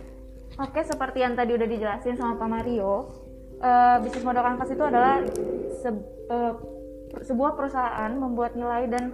Oke, 0.62 0.80
seperti 0.86 1.20
yang 1.26 1.34
tadi 1.34 1.58
udah 1.58 1.68
dijelasin 1.68 2.16
sama 2.16 2.38
Pak 2.38 2.48
Mario, 2.48 3.10
eh, 3.60 3.98
bisnis 4.06 4.24
model 4.24 4.46
kanvas 4.46 4.70
itu 4.72 4.84
adalah 4.86 5.26
se- 5.82 6.06
per- 7.12 7.26
sebuah 7.28 7.60
perusahaan 7.60 8.14
membuat 8.14 8.56
nilai 8.56 8.88
dan 8.88 9.12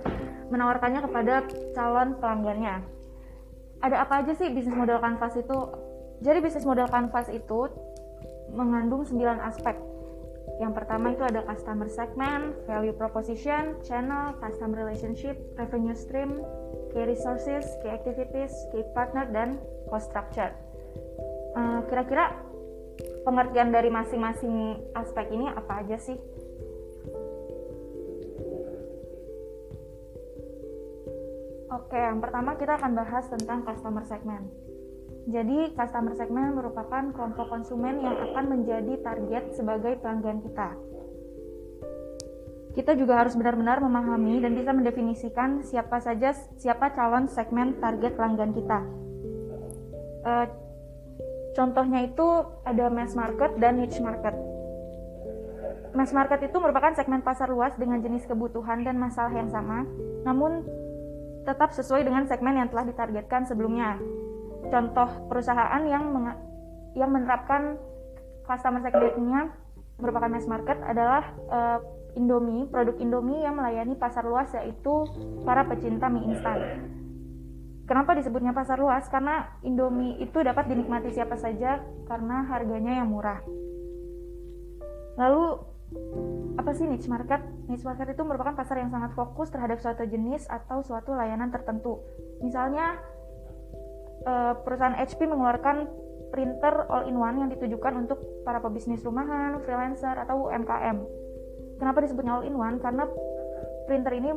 menawarkannya 0.53 1.01
kepada 1.07 1.47
calon 1.73 2.19
pelanggannya. 2.19 2.96
Ada 3.81 4.05
apa 4.05 4.25
aja 4.25 4.33
sih 4.33 4.49
bisnis 4.49 4.73
model 4.73 4.97
kanvas 4.97 5.37
itu? 5.37 5.59
Jadi 6.25 6.37
bisnis 6.41 6.65
model 6.65 6.89
kanvas 6.89 7.29
itu 7.29 7.69
mengandung 8.49 9.05
9 9.05 9.17
aspek. 9.43 9.77
Yang 10.57 10.73
pertama 10.73 11.13
itu 11.13 11.21
ada 11.21 11.45
customer 11.45 11.85
segment, 11.85 12.57
value 12.65 12.95
proposition, 12.95 13.77
channel, 13.85 14.33
customer 14.41 14.81
relationship, 14.81 15.37
revenue 15.53 15.93
stream, 15.93 16.41
key 16.89 17.05
resources, 17.05 17.69
key 17.85 17.93
activities, 17.93 18.49
key 18.73 18.81
partner, 18.97 19.29
dan 19.29 19.61
cost 19.93 20.09
structure. 20.09 20.49
Uh, 21.53 21.85
kira-kira 21.85 22.33
pengertian 23.21 23.69
dari 23.69 23.93
masing-masing 23.93 24.81
aspek 24.97 25.29
ini 25.29 25.45
apa 25.53 25.85
aja 25.85 26.01
sih? 26.01 26.17
Oke, 31.77 31.93
yang 31.93 32.17
pertama 32.17 32.57
kita 32.57 32.73
akan 32.73 32.97
bahas 32.97 33.29
tentang 33.29 33.61
customer 33.61 34.01
segment. 34.01 34.49
Jadi, 35.29 35.77
customer 35.77 36.17
segment 36.17 36.57
merupakan 36.57 37.13
kelompok 37.13 37.53
konsumen 37.53 38.01
yang 38.01 38.17
akan 38.17 38.45
menjadi 38.49 38.97
target 39.05 39.53
sebagai 39.53 40.01
pelanggan 40.01 40.41
kita. 40.41 40.73
Kita 42.73 42.97
juga 42.97 43.21
harus 43.21 43.37
benar-benar 43.37 43.77
memahami 43.77 44.41
dan 44.41 44.57
bisa 44.57 44.73
mendefinisikan 44.73 45.61
siapa 45.61 46.01
saja 46.01 46.33
siapa 46.57 46.93
calon 46.97 47.29
segmen 47.29 47.77
target 47.77 48.13
pelanggan 48.17 48.53
kita. 48.53 48.79
E, 50.21 50.33
contohnya 51.57 52.05
itu 52.05 52.25
ada 52.65 52.89
mass 52.89 53.17
market 53.17 53.57
dan 53.57 53.81
niche 53.81 54.01
market. 54.01 54.33
Mass 55.93 56.13
market 56.13 56.45
itu 56.45 56.57
merupakan 56.61 56.93
segmen 56.93 57.25
pasar 57.25 57.49
luas 57.49 57.73
dengan 57.81 57.97
jenis 57.97 58.29
kebutuhan 58.29 58.85
dan 58.85 59.01
masalah 59.01 59.33
yang 59.33 59.49
sama, 59.49 59.81
namun 60.21 60.61
tetap 61.47 61.71
sesuai 61.71 62.03
dengan 62.03 62.27
segmen 62.27 62.59
yang 62.59 62.67
telah 62.67 62.83
ditargetkan 62.91 63.47
sebelumnya 63.47 63.95
contoh 64.67 65.07
perusahaan 65.31 65.81
yang 65.87 66.11
yang 66.91 67.09
menerapkan 67.13 67.79
customer 68.43 68.83
segmentnya 68.83 69.55
merupakan 69.97 70.29
mass 70.29 70.45
market 70.45 70.77
adalah 70.83 71.23
uh, 71.49 71.79
Indomie, 72.17 72.65
produk 72.65 72.97
Indomie 72.97 73.45
yang 73.45 73.61
melayani 73.61 73.93
pasar 73.93 74.25
luas 74.25 74.49
yaitu 74.57 75.05
para 75.45 75.69
pecinta 75.69 76.09
mie 76.09 76.33
instan. 76.33 76.89
Kenapa 77.85 78.17
disebutnya 78.17 78.51
pasar 78.57 78.81
luas? 78.81 79.05
Karena 79.07 79.53
Indomie 79.61 80.17
itu 80.17 80.41
dapat 80.41 80.65
dinikmati 80.67 81.13
siapa 81.13 81.37
saja 81.37 81.79
karena 82.09 82.43
harganya 82.49 82.99
yang 82.99 83.13
murah. 83.13 83.39
Lalu 85.17 85.61
apa 86.57 86.71
sih 86.73 86.89
niche 86.89 87.05
market? 87.05 87.39
Niche 87.69 87.85
market 87.85 88.17
itu 88.17 88.21
merupakan 88.25 88.57
pasar 88.57 88.81
yang 88.81 88.89
sangat 88.89 89.13
fokus 89.13 89.53
terhadap 89.53 89.77
suatu 89.77 90.03
jenis 90.03 90.49
atau 90.49 90.81
suatu 90.81 91.13
layanan 91.13 91.53
tertentu. 91.53 92.01
Misalnya 92.41 92.97
uh, 94.25 94.57
perusahaan 94.65 94.97
HP 94.97 95.29
mengeluarkan 95.29 95.85
printer 96.33 96.89
all-in-one 96.91 97.45
yang 97.45 97.49
ditujukan 97.53 98.03
untuk 98.03 98.19
para 98.43 98.59
pebisnis 98.59 99.05
rumahan, 99.05 99.61
freelancer, 99.63 100.17
atau 100.17 100.49
UMKM. 100.49 100.97
Kenapa 101.79 102.03
disebutnya 102.03 102.41
all-in-one? 102.41 102.81
Karena 102.83 103.07
printer 103.87 104.13
ini 104.17 104.33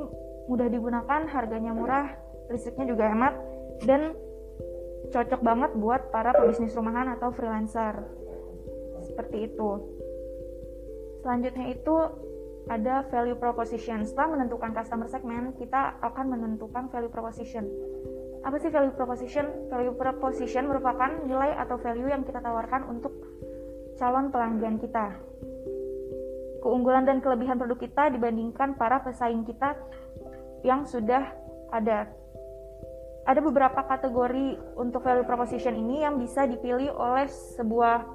mudah 0.47 0.69
digunakan, 0.71 1.21
harganya 1.31 1.75
murah, 1.75 2.15
listriknya 2.53 2.87
juga 2.87 3.11
hemat, 3.11 3.35
dan 3.89 4.15
cocok 5.11 5.41
banget 5.43 5.71
buat 5.75 6.15
para 6.15 6.31
pebisnis 6.37 6.77
rumahan 6.79 7.11
atau 7.17 7.35
freelancer. 7.35 8.07
Seperti 9.03 9.51
itu. 9.51 10.00
Selanjutnya 11.21 11.67
itu 11.73 11.97
ada 12.71 13.03
value 13.09 13.37
proposition. 13.37 14.07
Setelah 14.07 14.39
menentukan 14.41 14.71
customer 14.73 15.09
segment, 15.11 15.57
kita 15.59 15.99
akan 16.01 16.33
menentukan 16.33 16.87
value 16.93 17.11
proposition. 17.11 17.67
Apa 18.41 18.57
sih 18.57 18.73
value 18.73 18.95
proposition? 18.97 19.69
Value 19.69 19.97
proposition 19.97 20.65
merupakan 20.71 21.13
nilai 21.29 21.57
atau 21.61 21.77
value 21.77 22.09
yang 22.09 22.25
kita 22.25 22.41
tawarkan 22.41 22.89
untuk 22.89 23.13
calon 24.01 24.33
pelanggan 24.33 24.81
kita. 24.81 25.13
Keunggulan 26.61 27.05
dan 27.09 27.21
kelebihan 27.25 27.57
produk 27.57 27.77
kita 27.81 28.13
dibandingkan 28.13 28.77
para 28.77 29.01
pesaing 29.01 29.45
kita 29.45 29.77
yang 30.65 30.85
sudah 30.85 31.33
ada. 31.73 32.09
Ada 33.29 33.41
beberapa 33.45 33.85
kategori 33.85 34.57
untuk 34.81 35.05
value 35.05 35.29
proposition 35.29 35.77
ini 35.77 36.05
yang 36.05 36.17
bisa 36.17 36.49
dipilih 36.49 36.93
oleh 36.97 37.29
sebuah 37.29 38.09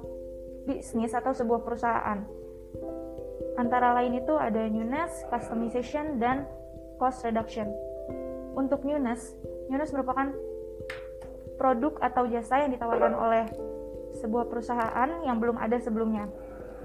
bisnis 0.66 1.14
atau 1.14 1.30
sebuah 1.30 1.62
perusahaan. 1.62 2.45
Antara 3.56 3.96
lain 3.96 4.20
itu 4.20 4.36
ada 4.36 4.68
newness, 4.68 5.24
customization, 5.32 6.20
dan 6.20 6.44
cost 7.00 7.24
reduction. 7.24 7.72
Untuk 8.56 8.84
newness, 8.84 9.36
Newness 9.66 9.90
merupakan 9.90 10.30
produk 11.58 11.98
atau 11.98 12.30
jasa 12.30 12.62
yang 12.62 12.70
ditawarkan 12.70 13.12
oleh 13.16 13.44
sebuah 14.22 14.46
perusahaan 14.46 15.08
yang 15.26 15.42
belum 15.42 15.58
ada 15.58 15.76
sebelumnya. 15.82 16.30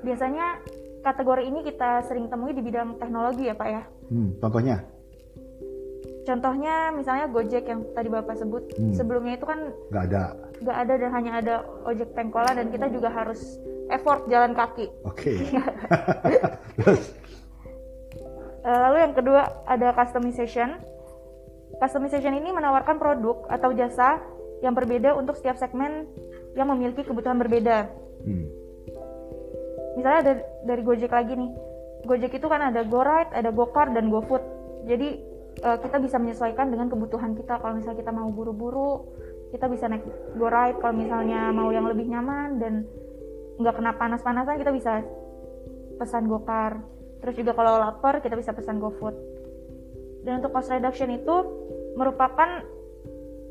Biasanya 0.02 0.60
kategori 1.06 1.46
ini 1.46 1.62
kita 1.62 2.02
sering 2.10 2.28
temui 2.28 2.58
di 2.58 2.64
bidang 2.66 2.98
teknologi 2.98 3.46
ya 3.46 3.56
Pak 3.56 3.70
ya. 3.70 3.84
Hmm, 4.10 4.30
contohnya? 4.42 4.82
Contohnya 6.22 6.94
misalnya 6.94 7.26
Gojek 7.30 7.66
yang 7.66 7.82
tadi 7.98 8.10
Bapak 8.10 8.38
sebut. 8.38 8.64
Hmm. 8.78 8.94
Sebelumnya 8.94 9.42
itu 9.42 9.46
kan 9.50 9.74
nggak 9.90 10.04
ada. 10.14 10.24
Nggak 10.62 10.78
ada 10.78 10.94
dan 11.02 11.10
hanya 11.18 11.32
ada 11.42 11.56
ojek 11.90 12.14
pengkolan 12.14 12.54
dan 12.54 12.68
kita 12.70 12.86
juga 12.94 13.10
harus 13.10 13.58
effort 13.90 14.30
jalan 14.30 14.54
kaki. 14.54 14.90
Oke. 15.06 15.34
Okay. 16.82 16.98
Eh, 18.62 18.78
lalu 18.78 18.98
yang 19.02 19.14
kedua 19.18 19.66
ada 19.66 19.90
customization 19.98 20.78
Customization 21.82 22.38
ini 22.38 22.54
menawarkan 22.54 23.02
produk 23.02 23.50
atau 23.50 23.74
jasa 23.74 24.22
yang 24.62 24.78
berbeda 24.78 25.18
untuk 25.18 25.34
setiap 25.34 25.58
segmen 25.58 26.06
yang 26.54 26.70
memiliki 26.70 27.02
kebutuhan 27.02 27.42
berbeda. 27.42 27.90
Hmm. 28.22 28.46
Misalnya 29.98 30.20
ada 30.22 30.34
dari 30.62 30.82
Gojek 30.86 31.10
lagi 31.10 31.34
nih. 31.34 31.52
Gojek 32.06 32.38
itu 32.38 32.46
kan 32.46 32.62
ada 32.70 32.86
GoRide, 32.86 33.34
ada 33.34 33.50
GoCar 33.50 33.98
dan 33.98 34.14
GoFood. 34.14 34.44
Jadi 34.86 35.31
uh, 35.62 35.78
kita 35.80 35.98
bisa 36.02 36.18
menyesuaikan 36.18 36.68
dengan 36.70 36.90
kebutuhan 36.90 37.38
kita. 37.38 37.62
Kalau 37.62 37.78
misalnya 37.78 38.00
kita 38.02 38.12
mau 38.14 38.30
buru-buru, 38.34 39.06
kita 39.54 39.70
bisa 39.70 39.88
naik 39.88 40.04
GoRide. 40.36 40.82
Kalau 40.82 40.94
misalnya 40.94 41.54
mau 41.54 41.70
yang 41.70 41.86
lebih 41.88 42.10
nyaman 42.10 42.58
dan 42.58 42.86
nggak 43.62 43.76
kena 43.78 43.92
panas-panasan, 43.96 44.58
kita 44.58 44.72
bisa 44.74 45.06
pesan 46.02 46.26
GoCar. 46.26 46.82
Terus 47.22 47.36
juga 47.38 47.54
kalau 47.54 47.78
lapar, 47.78 48.20
kita 48.26 48.34
bisa 48.34 48.52
pesan 48.58 48.82
GoFood. 48.82 49.14
Dan 50.26 50.42
untuk 50.42 50.54
cost 50.54 50.74
reduction 50.74 51.10
itu 51.14 51.36
merupakan 51.98 52.66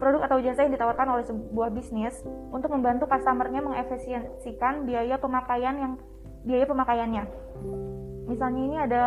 produk 0.00 0.26
atau 0.26 0.40
jasa 0.40 0.64
yang 0.64 0.72
ditawarkan 0.72 1.08
oleh 1.12 1.24
sebuah 1.28 1.68
bisnis 1.76 2.24
untuk 2.50 2.72
membantu 2.72 3.04
customernya 3.04 3.60
mengefisiensikan 3.60 4.88
biaya 4.88 5.20
pemakaian 5.20 5.76
yang 5.76 5.92
biaya 6.42 6.64
pemakaiannya. 6.64 7.24
Misalnya 8.26 8.62
ini 8.64 8.76
ada 8.80 9.02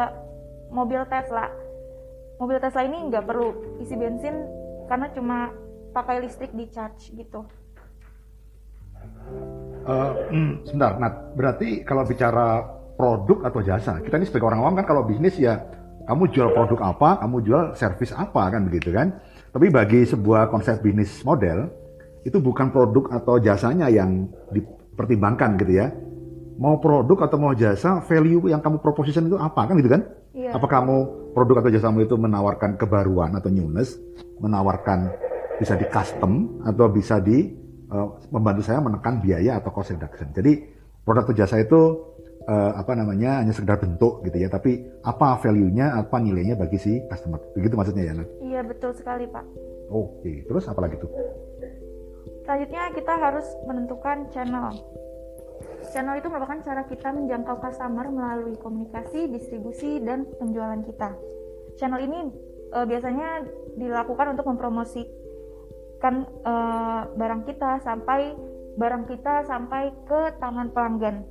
mobil 0.69 1.01
Tesla. 1.09 1.49
Mobil 2.41 2.57
Tesla 2.57 2.83
ini 2.85 2.97
nggak 3.09 3.25
perlu 3.25 3.79
isi 3.79 3.93
bensin 3.93 4.35
karena 4.89 5.07
cuma 5.13 5.53
pakai 5.93 6.25
listrik 6.25 6.51
di 6.51 6.65
charge 6.73 7.13
gitu. 7.13 7.45
Uh, 9.83 10.11
mm, 10.31 10.51
sebentar, 10.67 10.95
Nat. 10.97 11.35
Berarti 11.35 11.83
kalau 11.83 12.07
bicara 12.07 12.63
produk 12.95 13.47
atau 13.47 13.59
jasa, 13.61 13.99
kita 13.99 14.15
ini 14.17 14.25
sebagai 14.27 14.47
orang 14.49 14.63
awam 14.63 14.73
kan 14.79 14.85
kalau 14.87 15.03
bisnis 15.03 15.35
ya 15.37 15.59
kamu 16.07 16.31
jual 16.31 16.51
produk 16.51 16.79
apa, 16.95 17.23
kamu 17.23 17.37
jual 17.43 17.63
servis 17.75 18.11
apa 18.15 18.49
kan 18.51 18.67
begitu 18.67 18.91
kan. 18.91 19.19
Tapi 19.53 19.69
bagi 19.69 20.03
sebuah 20.07 20.49
konsep 20.49 20.81
bisnis 20.81 21.21
model, 21.21 21.69
itu 22.25 22.39
bukan 22.39 22.73
produk 22.73 23.11
atau 23.13 23.37
jasanya 23.37 23.91
yang 23.91 24.27
dipertimbangkan 24.51 25.59
gitu 25.61 25.73
ya. 25.83 25.93
Mau 26.57 26.79
produk 26.79 27.27
atau 27.27 27.37
mau 27.37 27.53
jasa, 27.53 28.01
value 28.07 28.49
yang 28.49 28.63
kamu 28.63 28.79
proposition 28.79 29.27
itu 29.27 29.37
apa 29.37 29.67
kan 29.67 29.75
gitu 29.77 29.91
kan? 29.91 30.01
Iya. 30.33 30.57
Apa 30.57 30.67
kamu 30.69 31.22
produk 31.33 31.65
atau 31.65 31.71
jasamu 31.73 32.05
itu 32.05 32.15
menawarkan 32.15 32.77
kebaruan 32.77 33.33
atau 33.33 33.49
newness, 33.49 33.97
menawarkan 34.39 35.11
bisa 35.57 35.73
di 35.77 35.85
custom 35.89 36.61
atau 36.65 36.89
bisa 36.89 37.17
di 37.19 37.49
uh, 37.89 38.17
membantu 38.29 38.61
saya 38.65 38.79
menekan 38.79 39.19
biaya 39.19 39.57
atau 39.59 39.73
cost 39.73 39.93
reduction. 39.93 40.29
Jadi 40.31 40.63
produk 41.03 41.25
atau 41.27 41.35
jasa 41.35 41.59
itu 41.59 41.81
uh, 42.45 42.71
apa 42.77 42.93
namanya 42.93 43.43
hanya 43.43 43.51
sekedar 43.51 43.81
bentuk 43.81 44.21
gitu 44.23 44.37
ya, 44.37 44.47
tapi 44.47 44.85
apa 45.03 45.41
value-nya, 45.41 45.99
apa 45.99 46.21
nilainya 46.21 46.55
bagi 46.55 46.77
si 46.79 47.01
customer. 47.09 47.41
Begitu 47.57 47.73
maksudnya 47.75 48.03
ya, 48.07 48.13
Nat? 48.15 48.29
Iya, 48.39 48.61
betul 48.63 48.91
sekali, 48.95 49.25
Pak. 49.27 49.45
Oke, 49.91 50.47
terus 50.47 50.65
apa 50.69 50.79
lagi 50.85 50.95
tuh? 51.01 51.11
Selanjutnya 52.43 52.91
kita 52.91 53.13
harus 53.15 53.47
menentukan 53.67 54.27
channel. 54.31 54.73
Channel 55.91 56.21
itu 56.21 56.27
merupakan 56.31 56.59
cara 56.63 56.87
kita 56.87 57.11
menjangkau 57.11 57.59
customer 57.59 58.07
melalui 58.07 58.55
komunikasi, 58.61 59.27
distribusi, 59.27 59.99
dan 59.99 60.23
penjualan 60.39 60.79
kita. 60.85 61.11
Channel 61.75 61.99
ini 62.05 62.19
uh, 62.71 62.85
biasanya 62.85 63.43
dilakukan 63.75 64.37
untuk 64.37 64.45
mempromosikan 64.47 66.29
uh, 66.45 67.09
barang 67.13 67.43
kita 67.49 67.81
sampai 67.81 68.33
barang 68.73 69.05
kita 69.05 69.45
sampai 69.45 69.93
ke 70.09 70.21
tangan 70.41 70.73
pelanggan 70.73 71.25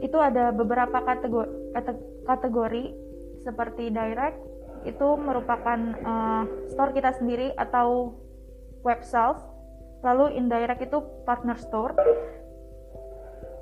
itu 0.00 0.18
ada 0.20 0.52
beberapa 0.52 1.04
kategori 1.04 1.50
kategori 2.24 2.84
seperti 3.44 3.88
direct 3.92 4.40
itu 4.84 5.08
merupakan 5.16 5.78
uh, 6.04 6.44
store 6.72 6.92
kita 6.92 7.16
sendiri 7.16 7.52
atau 7.56 8.12
web 8.84 9.00
sales 9.02 9.40
lalu 10.06 10.38
indirect 10.38 10.86
itu 10.86 11.02
partner 11.26 11.58
store. 11.58 11.98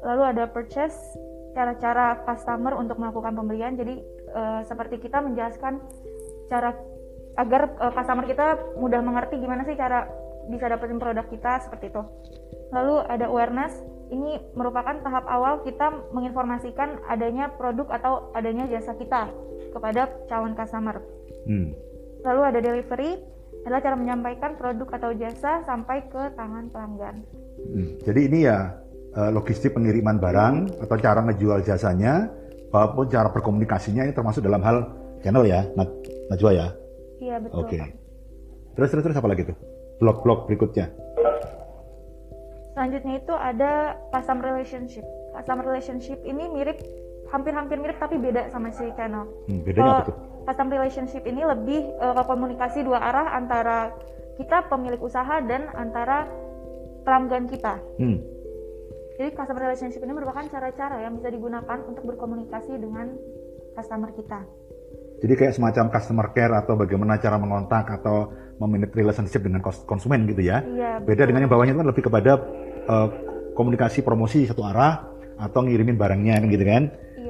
Lalu 0.04 0.22
ada 0.36 0.44
purchase 0.52 1.16
cara-cara 1.56 2.20
customer 2.28 2.76
untuk 2.76 3.00
melakukan 3.00 3.32
pembelian. 3.32 3.72
Jadi 3.80 4.04
eh, 4.28 4.60
seperti 4.68 5.00
kita 5.00 5.24
menjelaskan 5.24 5.80
cara 6.52 6.76
agar 7.40 7.72
eh, 7.80 7.92
customer 7.96 8.28
kita 8.28 8.76
mudah 8.76 9.00
mengerti 9.00 9.40
gimana 9.40 9.64
sih 9.64 9.72
cara 9.72 10.04
bisa 10.52 10.68
dapetin 10.68 11.00
produk 11.00 11.24
kita 11.32 11.64
seperti 11.64 11.88
itu. 11.88 12.02
Lalu 12.76 13.00
ada 13.08 13.32
awareness. 13.32 13.80
Ini 14.04 14.52
merupakan 14.52 15.00
tahap 15.00 15.24
awal 15.24 15.64
kita 15.64 16.12
menginformasikan 16.12 17.08
adanya 17.08 17.48
produk 17.56 17.88
atau 17.88 18.28
adanya 18.36 18.68
jasa 18.68 18.92
kita 19.00 19.32
kepada 19.72 20.12
calon 20.28 20.52
customer. 20.52 21.00
Hmm. 21.44 21.76
lalu 22.24 22.40
ada 22.40 22.56
delivery 22.64 23.20
adalah 23.64 23.80
cara 23.80 23.96
menyampaikan 23.96 24.60
produk 24.60 24.88
atau 25.00 25.10
jasa 25.16 25.64
sampai 25.64 26.04
ke 26.12 26.22
tangan 26.36 26.68
pelanggan 26.68 27.24
Hmm. 27.54 27.96
Jadi 28.02 28.20
ini 28.28 28.38
ya 28.44 28.76
eh, 29.14 29.30
logistik 29.32 29.72
pengiriman 29.72 30.20
barang 30.20 30.84
atau 30.84 30.96
cara 31.00 31.22
ngejual 31.24 31.64
jasanya, 31.64 32.28
maupun 32.74 33.06
cara 33.08 33.30
berkomunikasinya 33.30 34.04
ini 34.04 34.12
termasuk 34.12 34.42
dalam 34.42 34.60
hal 34.60 34.90
channel 35.22 35.46
ya, 35.46 35.64
Najwa 36.28 36.50
ya. 36.52 36.68
iya 37.22 37.38
betul 37.40 37.64
Oke. 37.64 37.78
Pak. 37.78 37.90
Terus 38.74 38.88
terus 38.90 39.02
terus 39.06 39.16
apa 39.16 39.28
lagi 39.30 39.42
tuh? 39.46 39.56
Blok-blok 40.02 40.50
berikutnya. 40.50 40.90
Selanjutnya 42.74 43.22
itu 43.22 43.34
ada 43.38 43.94
customer 44.10 44.50
relationship. 44.50 45.06
Customer 45.38 45.62
relationship 45.62 46.18
ini 46.26 46.50
mirip, 46.50 46.82
hampir-hampir 47.34 47.76
mirip 47.82 47.98
tapi 47.98 48.22
beda 48.22 48.46
sama 48.54 48.70
si 48.70 48.86
channel. 48.94 49.26
Hmm, 49.50 49.66
bedanya 49.66 49.90
apa 49.98 50.02
tuh? 50.06 50.16
Customer 50.46 50.72
relationship 50.78 51.22
ini 51.26 51.42
lebih 51.42 51.80
ke 51.98 52.22
komunikasi 52.30 52.86
dua 52.86 53.02
arah 53.02 53.34
antara 53.34 53.90
kita 54.38 54.70
pemilik 54.70 55.02
usaha 55.02 55.42
dan 55.42 55.66
antara 55.74 56.30
pelanggan 57.02 57.50
kita. 57.50 57.82
Hmm. 57.98 58.22
Jadi 59.18 59.30
customer 59.34 59.70
relationship 59.70 60.02
ini 60.02 60.12
merupakan 60.14 60.42
cara-cara 60.50 61.02
yang 61.02 61.18
bisa 61.18 61.30
digunakan 61.30 61.78
untuk 61.86 62.02
berkomunikasi 62.06 62.78
dengan 62.78 63.14
customer 63.74 64.10
kita. 64.14 64.42
Jadi 65.22 65.34
kayak 65.38 65.54
semacam 65.54 65.84
customer 65.94 66.26
care 66.34 66.54
atau 66.54 66.74
bagaimana 66.74 67.16
cara 67.22 67.38
mengontak 67.38 67.86
atau 67.86 68.34
memanage 68.58 68.94
relationship 68.98 69.46
dengan 69.46 69.62
konsumen 69.62 70.26
gitu 70.26 70.42
ya. 70.42 70.62
Iya. 70.66 70.92
Beda 71.06 71.30
dengan 71.30 71.46
yang 71.46 71.52
bawahnya 71.54 71.72
itu 71.74 71.80
kan 71.80 71.88
lebih 71.88 72.04
kepada 72.10 72.32
eh, 72.90 73.08
komunikasi 73.54 74.02
promosi 74.02 74.50
satu 74.50 74.66
arah 74.66 75.06
atau 75.38 75.62
ngirimin 75.62 75.94
barangnya 75.94 76.42
kan 76.42 76.48
gitu 76.50 76.64
kan. 76.66 76.82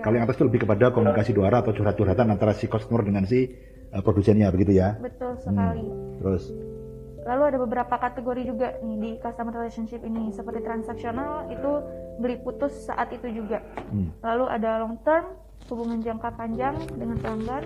Kalau 0.04 0.20
yang 0.20 0.28
atas 0.28 0.36
itu 0.36 0.44
lebih 0.44 0.68
kepada 0.68 0.92
komunikasi 0.92 1.32
dua 1.32 1.48
arah 1.48 1.64
atau 1.64 1.72
curhat-curhatan 1.72 2.28
antara 2.28 2.52
si 2.52 2.68
customer 2.68 3.00
dengan 3.00 3.24
si 3.24 3.48
eh, 3.88 4.02
produsennya 4.04 4.52
begitu 4.52 4.76
ya. 4.76 5.00
Betul 5.00 5.40
sekali. 5.40 5.88
Terus 6.20 6.52
Lalu 7.24 7.42
ada 7.48 7.58
beberapa 7.64 7.94
kategori 7.96 8.42
juga 8.44 8.76
nih 8.84 8.96
di 9.00 9.10
customer 9.16 9.56
relationship 9.56 10.04
ini 10.04 10.28
seperti 10.28 10.60
transaksional 10.60 11.48
itu 11.48 11.72
beli 12.20 12.36
putus 12.44 12.84
saat 12.84 13.16
itu 13.16 13.32
juga. 13.32 13.64
hmm, 13.64 14.20
Lalu 14.20 14.44
ada 14.52 14.84
long 14.84 15.00
term 15.00 15.32
hubungan 15.72 16.04
jangka 16.04 16.36
panjang 16.36 16.76
dengan 17.00 17.16
pelanggan 17.16 17.64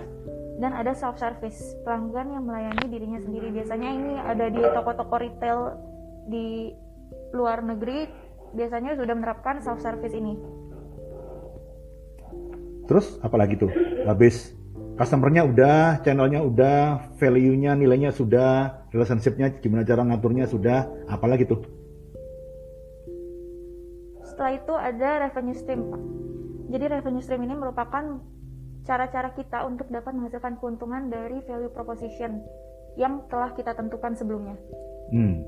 dan 0.63 0.71
ada 0.71 0.95
self 0.95 1.19
service 1.19 1.75
pelanggan 1.83 2.39
yang 2.39 2.43
melayani 2.47 2.85
dirinya 2.87 3.19
sendiri. 3.19 3.51
Biasanya 3.51 3.89
ini 3.91 4.13
ada 4.15 4.47
di 4.47 4.63
toko-toko 4.63 5.15
retail 5.19 5.75
di 6.31 6.71
luar 7.35 7.59
negeri 7.59 8.07
biasanya 8.55 8.95
sudah 8.95 9.11
menerapkan 9.11 9.59
self 9.59 9.83
service 9.83 10.15
ini. 10.15 10.39
Terus 12.89 13.21
apa 13.21 13.37
lagi 13.37 13.53
tuh? 13.61 13.69
Habis 14.09 14.57
customernya 14.97 15.45
udah, 15.45 16.01
channelnya 16.01 16.41
udah, 16.41 17.13
value-nya, 17.21 17.77
nilainya 17.77 18.09
sudah, 18.09 18.83
relationship-nya 18.89 19.61
gimana 19.61 19.85
cara 19.85 20.01
ngaturnya 20.03 20.49
sudah, 20.49 20.89
apalagi 21.07 21.45
tuh? 21.45 21.61
Setelah 24.25 24.51
itu 24.57 24.73
ada 24.75 25.09
revenue 25.29 25.55
stream, 25.55 25.87
Pak. 25.87 26.01
Jadi 26.73 26.85
revenue 26.89 27.23
stream 27.23 27.45
ini 27.47 27.55
merupakan 27.55 28.19
cara-cara 28.83 29.31
kita 29.37 29.63
untuk 29.63 29.87
dapat 29.87 30.11
menghasilkan 30.17 30.59
keuntungan 30.59 31.07
dari 31.07 31.39
value 31.47 31.71
proposition 31.71 32.43
yang 32.99 33.23
telah 33.31 33.55
kita 33.55 33.71
tentukan 33.77 34.17
sebelumnya. 34.19 34.59
Hmm. 35.15 35.45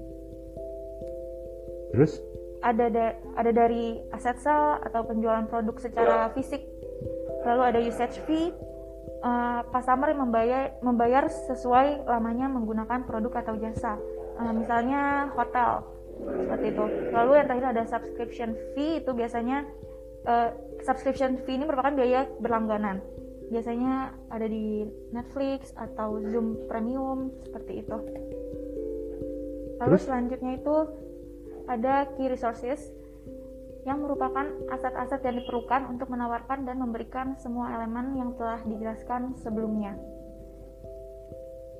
Terus? 1.91 2.23
Ada 2.63 2.87
da- 2.87 3.17
ada 3.35 3.51
dari 3.51 3.99
aset 4.15 4.39
sale 4.39 4.79
atau 4.85 5.03
penjualan 5.03 5.43
produk 5.51 5.75
secara 5.75 6.31
fisik. 6.31 6.70
Lalu 7.45 7.61
ada 7.61 7.79
usage 7.81 8.19
fee. 8.25 8.53
eh, 9.21 9.61
customer 9.69 10.09
yang 10.13 10.25
membayar 10.25 10.73
membayar 10.81 11.29
sesuai 11.29 12.09
lamanya 12.09 12.49
menggunakan 12.49 13.05
produk 13.05 13.45
atau 13.45 13.53
jasa. 13.61 14.01
Eh, 14.41 14.53
misalnya 14.53 15.29
hotel 15.37 15.85
seperti 16.25 16.65
itu. 16.73 16.85
Lalu 17.13 17.31
yang 17.37 17.45
terakhir 17.45 17.67
ada 17.69 17.83
subscription 17.85 18.49
fee 18.73 19.01
itu 19.01 19.11
biasanya 19.13 19.65
eh, 20.25 20.49
subscription 20.81 21.37
fee 21.45 21.61
ini 21.61 21.69
merupakan 21.69 21.93
biaya 21.93 22.25
berlangganan. 22.41 22.97
Biasanya 23.53 24.15
ada 24.33 24.47
di 24.49 24.89
Netflix 25.13 25.69
atau 25.77 26.17
Zoom 26.25 26.57
Premium 26.65 27.29
seperti 27.45 27.85
itu. 27.85 27.97
Lalu 29.81 29.97
Terus? 29.97 30.05
selanjutnya 30.07 30.51
itu 30.57 30.75
ada 31.69 32.09
key 32.17 32.25
resources 32.25 32.89
yang 33.81 34.05
merupakan 34.05 34.45
aset-aset 34.69 35.25
yang 35.25 35.41
diperlukan 35.41 35.89
untuk 35.89 36.13
menawarkan 36.13 36.69
dan 36.69 36.77
memberikan 36.77 37.33
semua 37.41 37.73
elemen 37.73 38.13
yang 38.13 38.29
telah 38.37 38.61
dijelaskan 38.61 39.33
sebelumnya. 39.41 39.97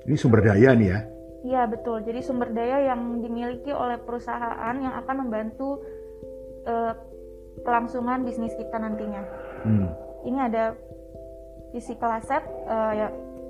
Ini 0.10 0.18
sumber 0.18 0.42
daya 0.42 0.74
nih 0.74 0.88
ya. 0.90 1.00
Iya 1.42 1.62
betul. 1.70 2.02
Jadi 2.02 2.26
sumber 2.26 2.50
daya 2.54 2.94
yang 2.94 3.22
dimiliki 3.22 3.70
oleh 3.70 4.02
perusahaan 4.02 4.76
yang 4.82 4.94
akan 5.06 5.16
membantu 5.26 5.82
eh, 6.66 6.94
kelangsungan 7.62 8.26
bisnis 8.26 8.54
kita 8.58 8.78
nantinya. 8.82 9.22
Hmm. 9.62 9.86
Ini 10.26 10.38
ada 10.50 10.74
physical 11.70 12.18
asset 12.18 12.42
eh, 12.66 12.94
ya, 12.98 13.08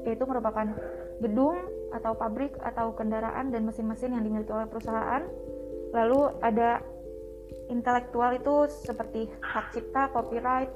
yaitu 0.07 0.27
merupakan 0.27 0.75
gedung 1.23 1.55
atau 1.91 2.15
pabrik 2.15 2.55
atau 2.59 2.95
kendaraan 2.95 3.51
dan 3.51 3.63
mesin-mesin 3.63 4.11
yang 4.11 4.23
dimiliki 4.23 4.51
oleh 4.51 4.67
perusahaan. 4.67 5.23
Lalu 5.91 6.35
ada 6.43 6.83
intelektual 7.71 8.35
itu 8.35 8.67
seperti 8.83 9.31
hak 9.39 9.71
cipta, 9.71 10.11
copyright. 10.11 10.69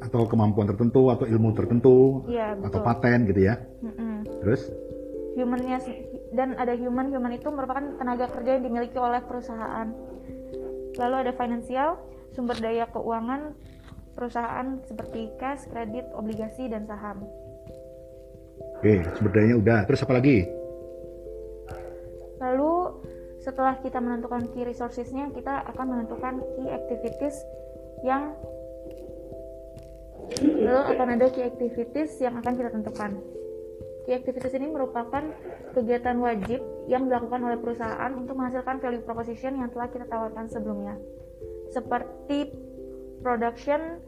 Atau 0.00 0.24
kemampuan 0.24 0.64
tertentu, 0.64 1.12
atau 1.12 1.28
ilmu 1.28 1.52
tertentu, 1.52 2.24
atau 2.64 2.80
betul. 2.80 2.86
paten 2.88 3.28
gitu 3.28 3.40
ya. 3.44 3.60
Mm-mm. 3.84 4.24
Terus? 4.40 4.72
Humannya 5.36 5.78
dan 6.32 6.56
ada 6.56 6.74
human 6.74 7.12
human 7.12 7.36
itu 7.36 7.48
merupakan 7.52 7.84
tenaga 8.00 8.26
kerja 8.32 8.58
yang 8.58 8.64
dimiliki 8.64 8.96
oleh 8.96 9.20
perusahaan. 9.22 9.92
Lalu 10.96 11.14
ada 11.28 11.32
finansial, 11.36 12.00
sumber 12.34 12.56
daya 12.58 12.88
keuangan 12.90 13.54
perusahaan 14.16 14.80
seperti 14.88 15.30
cash, 15.38 15.68
kredit, 15.70 16.08
obligasi 16.16 16.66
dan 16.66 16.88
saham. 16.88 17.22
Oke, 18.80 19.04
sumber 19.16 19.32
dayanya 19.36 19.56
udah. 19.60 19.80
Terus 19.86 20.00
apa 20.02 20.16
lagi? 20.16 20.59
Setelah 23.50 23.82
kita 23.82 23.98
menentukan 23.98 24.46
key 24.54 24.62
resourcesnya, 24.62 25.26
kita 25.34 25.66
akan 25.74 25.86
menentukan 25.90 26.38
key 26.54 26.70
activities 26.70 27.34
yang 28.06 28.30
lalu 30.38 30.82
akan 30.94 31.06
ada 31.18 31.26
key 31.34 31.42
activities 31.42 32.14
yang 32.22 32.38
akan 32.38 32.54
kita 32.54 32.70
tentukan. 32.70 33.18
Key 34.06 34.14
activities 34.14 34.54
ini 34.54 34.70
merupakan 34.70 35.34
kegiatan 35.74 36.22
wajib 36.22 36.62
yang 36.86 37.10
dilakukan 37.10 37.42
oleh 37.42 37.58
perusahaan 37.58 38.14
untuk 38.14 38.38
menghasilkan 38.38 38.78
value 38.78 39.02
proposition 39.02 39.58
yang 39.58 39.66
telah 39.74 39.90
kita 39.90 40.06
tawarkan 40.06 40.46
sebelumnya, 40.46 40.94
seperti 41.74 42.54
production 43.18 43.98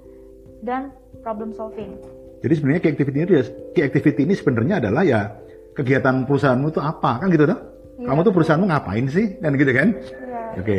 dan 0.63 0.95
problem 1.27 1.51
solving. 1.51 1.99
Jadi 2.47 2.55
sebenarnya 2.63 2.81
key 2.87 2.93
activity 2.95 3.19
ini, 3.19 3.27
key 3.75 3.83
activity 3.83 4.21
ini 4.23 4.35
sebenarnya 4.39 4.79
adalah 4.87 5.03
ya 5.03 5.35
kegiatan 5.75 6.31
perusahaanmu 6.31 6.71
itu 6.71 6.79
apa 6.79 7.19
kan 7.19 7.27
gitu 7.27 7.51
tuh? 7.51 7.72
Iya. 8.03 8.11
Kamu 8.11 8.21
tuh 8.27 8.35
perusahaanmu 8.35 8.67
ngapain 8.67 9.07
sih? 9.07 9.39
Dan 9.39 9.55
gitu 9.55 9.71
kan? 9.71 9.89
Ya, 9.95 10.59
Oke. 10.59 10.79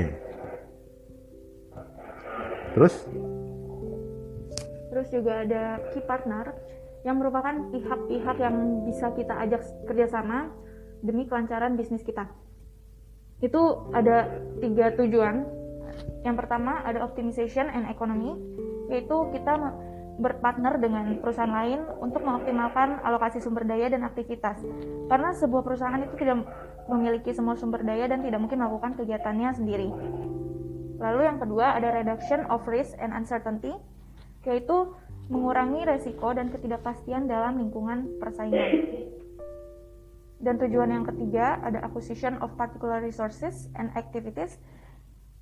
Terus? 2.75 2.93
Terus 4.91 5.07
juga 5.07 5.33
ada 5.47 5.63
key 5.95 6.03
partner 6.03 6.51
yang 7.07 7.15
merupakan 7.19 7.55
pihak-pihak 7.71 8.37
yang 8.43 8.83
bisa 8.83 9.15
kita 9.15 9.39
ajak 9.39 9.63
kerjasama 9.87 10.51
demi 10.99 11.23
kelancaran 11.23 11.79
bisnis 11.79 12.03
kita. 12.03 12.27
Itu 13.39 13.91
ada 13.95 14.27
tiga 14.59 14.91
tujuan. 14.99 15.47
Yang 16.27 16.35
pertama 16.43 16.83
ada 16.83 17.07
optimization 17.07 17.71
and 17.71 17.87
economy, 17.87 18.35
yaitu 18.91 19.15
kita 19.31 19.59
berpartner 20.17 20.77
dengan 20.77 21.17
perusahaan 21.17 21.49
lain 21.49 21.85
untuk 21.97 22.21
mengoptimalkan 22.21 23.01
alokasi 23.01 23.41
sumber 23.41 23.65
daya 23.65 23.89
dan 23.89 24.05
aktivitas. 24.05 24.61
Karena 25.09 25.33
sebuah 25.33 25.63
perusahaan 25.65 26.01
itu 26.01 26.13
tidak 26.21 26.45
memiliki 26.91 27.31
semua 27.31 27.55
sumber 27.55 27.83
daya 27.83 28.11
dan 28.11 28.23
tidak 28.23 28.39
mungkin 28.43 28.59
melakukan 28.59 28.99
kegiatannya 28.99 29.49
sendiri. 29.55 29.89
Lalu 30.99 31.21
yang 31.27 31.37
kedua 31.39 31.75
ada 31.75 31.91
reduction 31.91 32.47
of 32.47 32.63
risk 32.67 32.95
and 32.99 33.11
uncertainty, 33.11 33.75
yaitu 34.47 34.91
mengurangi 35.31 35.87
resiko 35.87 36.35
dan 36.35 36.51
ketidakpastian 36.51 37.27
dalam 37.27 37.59
lingkungan 37.59 38.19
persaingan. 38.19 38.71
Dan 40.43 40.59
tujuan 40.59 40.91
yang 40.91 41.05
ketiga 41.07 41.63
ada 41.63 41.79
acquisition 41.87 42.35
of 42.43 42.51
particular 42.59 42.99
resources 42.99 43.71
and 43.79 43.95
activities, 43.95 44.59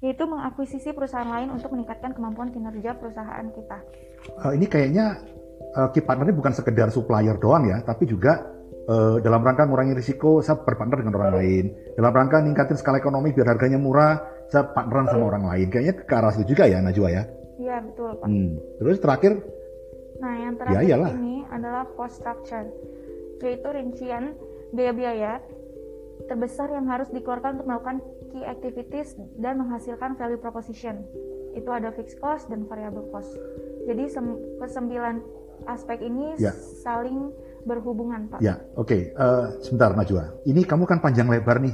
yaitu 0.01 0.29
mengakuisisi 0.29 0.93
perusahaan 0.93 1.25
lain 1.25 1.49
untuk 1.49 1.73
meningkatkan 1.73 2.13
kemampuan 2.13 2.53
kinerja 2.53 2.93
perusahaan 2.97 3.49
kita. 3.49 3.77
Uh, 4.37 4.53
ini 4.53 4.69
kayaknya 4.69 5.17
uh, 5.73 5.89
key 5.89 6.05
partner 6.05 6.29
ini 6.29 6.37
bukan 6.37 6.53
sekedar 6.53 6.93
supplier 6.93 7.37
doang 7.41 7.65
ya, 7.65 7.81
tapi 7.81 8.05
juga 8.05 8.60
uh, 8.87 9.17
dalam 9.21 9.41
rangka 9.43 9.67
mengurangi 9.67 9.97
risiko 9.97 10.39
saya 10.39 10.61
berpartner 10.61 11.03
dengan 11.03 11.17
orang 11.19 11.33
lain. 11.41 11.65
Dalam 11.97 12.13
rangka 12.13 12.37
ningkatin 12.41 12.77
skala 12.79 12.97
ekonomi 12.97 13.33
biar 13.35 13.53
harganya 13.53 13.77
murah, 13.77 14.21
saya 14.47 14.69
partneran 14.71 15.09
sama 15.09 15.27
orang 15.27 15.45
lain. 15.49 15.67
Kayaknya 15.69 15.93
ke 16.01 16.13
arah 16.13 16.31
situ 16.33 16.55
juga 16.55 16.65
ya 16.65 16.79
Najwa 16.79 17.09
ya. 17.11 17.23
Iya 17.61 17.77
betul 17.85 18.17
Pak. 18.17 18.25
Hmm. 18.25 18.57
Terus 18.81 18.97
terakhir 19.01 19.33
Nah 20.21 20.33
yang 20.37 20.53
terakhir 20.53 20.85
Biayalah. 20.85 21.09
ini 21.17 21.35
adalah 21.49 21.83
cost 21.97 22.21
structure, 22.21 22.69
yaitu 23.41 23.69
rincian 23.73 24.37
biaya-biaya 24.69 25.41
terbesar 26.29 26.69
yang 26.69 26.85
harus 26.85 27.09
dikeluarkan 27.09 27.57
untuk 27.57 27.67
melakukan 27.67 27.97
key 28.29 28.45
activities 28.45 29.17
dan 29.41 29.57
menghasilkan 29.57 30.13
value 30.15 30.37
proposition. 30.37 31.01
Itu 31.57 31.73
ada 31.73 31.89
fixed 31.89 32.21
cost 32.21 32.53
dan 32.53 32.69
variable 32.69 33.09
cost. 33.09 33.33
Jadi 33.89 34.07
sem- 34.07 34.37
kesembilan 34.61 35.25
aspek 35.65 36.05
ini 36.05 36.37
Ya. 36.37 36.53
saling 36.85 37.33
berhubungan 37.65 38.27
Pak. 38.31 38.39
Ya, 38.43 38.59
oke. 38.75 39.13
Eh, 39.13 39.45
sebentar 39.63 39.93
Najwa. 39.93 40.43
Ini 40.45 40.61
kamu 40.65 40.83
kan 40.89 40.99
panjang 40.99 41.29
lebar 41.29 41.61
nih. 41.61 41.73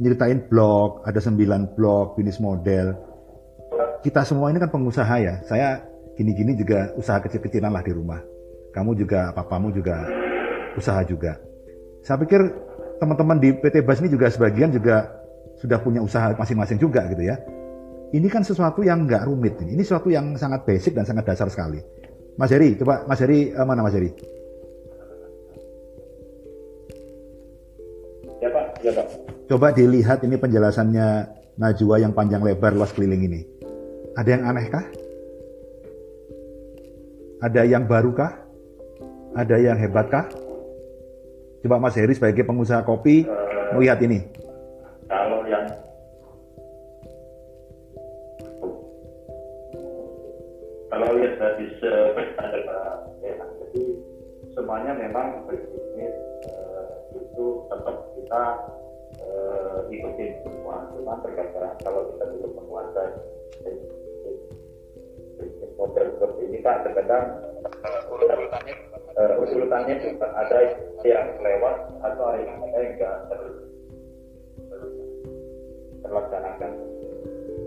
Nyeritain 0.00 0.48
blog, 0.48 1.04
ada 1.04 1.20
9 1.20 1.76
blog, 1.76 2.16
bisnis 2.16 2.40
model. 2.40 2.96
Kita 4.00 4.24
semua 4.24 4.48
ini 4.48 4.58
kan 4.58 4.72
pengusaha 4.72 5.14
ya. 5.20 5.34
Saya 5.44 5.84
gini-gini 6.16 6.56
juga 6.56 6.90
usaha 6.96 7.20
kecil-kecilan 7.20 7.70
lah 7.70 7.84
di 7.84 7.92
rumah. 7.92 8.20
Kamu 8.72 8.96
juga, 8.96 9.30
papamu 9.36 9.68
juga 9.70 10.08
usaha 10.74 11.04
juga. 11.04 11.36
Saya 12.00 12.16
pikir 12.18 12.40
teman-teman 12.98 13.36
di 13.38 13.52
PT 13.52 13.84
Bas 13.84 14.00
ini 14.00 14.08
juga 14.08 14.32
sebagian 14.32 14.72
juga 14.72 15.12
sudah 15.60 15.78
punya 15.78 16.00
usaha 16.00 16.32
masing-masing 16.34 16.80
juga 16.80 17.04
gitu 17.12 17.22
ya. 17.22 17.36
Ini 18.12 18.28
kan 18.28 18.44
sesuatu 18.44 18.84
yang 18.84 19.08
nggak 19.08 19.28
rumit. 19.28 19.56
Ini 19.60 19.76
Ini 19.76 19.82
sesuatu 19.84 20.12
yang 20.12 20.36
sangat 20.36 20.68
basic 20.68 20.92
dan 20.92 21.04
sangat 21.08 21.28
dasar 21.28 21.48
sekali. 21.48 21.80
Mas 22.36 22.48
Heri, 22.48 22.76
coba 22.80 23.04
Mas 23.08 23.20
Heri, 23.20 23.52
eh, 23.52 23.64
mana 23.64 23.84
Mas 23.84 23.92
Heri? 23.96 24.12
Ya 28.82 28.90
Pak. 28.90 29.06
Coba 29.46 29.70
dilihat 29.70 30.26
ini 30.26 30.34
penjelasannya 30.34 31.38
Najwa 31.54 32.02
yang 32.02 32.10
panjang 32.10 32.42
lebar 32.42 32.74
luas 32.74 32.90
keliling 32.90 33.22
ini. 33.30 33.40
Ada 34.18 34.28
yang 34.34 34.42
aneh 34.42 34.66
kah? 34.66 34.84
Ada 37.46 37.62
yang 37.62 37.86
baru 37.86 38.10
kah? 38.10 38.32
Ada 39.38 39.56
yang 39.62 39.78
hebat 39.78 40.10
kah? 40.10 40.26
Coba 41.62 41.78
Mas 41.78 41.94
Heri 41.94 42.18
sebagai 42.18 42.42
pengusaha 42.42 42.82
kopi 42.82 43.22
melihat 43.78 44.02
ini. 44.02 44.26
Kalau 45.06 45.46
yang 45.46 45.62
kalau 50.90 51.08
lihat 51.14 51.38
dari 51.38 51.66
standar 51.78 52.60
ya, 53.22 53.34
jadi 53.38 53.82
semuanya 54.58 54.92
memang 54.98 55.46
berbisnis 55.46 56.31
itu 57.32 57.46
tetap 57.72 57.96
kita 58.20 58.42
eh, 59.16 59.78
ikutin 59.88 60.30
semua, 60.44 60.76
cuma 60.92 61.16
terkadang 61.24 61.72
kalau 61.80 62.12
kita 62.12 62.24
belum 62.36 62.52
menguasai 62.60 63.10
model 65.80 66.06
seperti 66.14 66.42
ini 66.52 66.58
Pak, 66.60 66.76
terkadang 66.84 67.24
eh, 67.64 68.00
urutannya 68.12 68.74
urutannya 69.52 69.94
juga 70.04 70.26
ada 70.36 70.58
yang 71.04 71.26
lewat 71.40 71.76
atau 72.04 72.24
ada 72.32 72.40
yang 72.44 72.60
enggak 72.60 73.16
terus 73.32 73.56
terlaksanakan. 76.04 76.70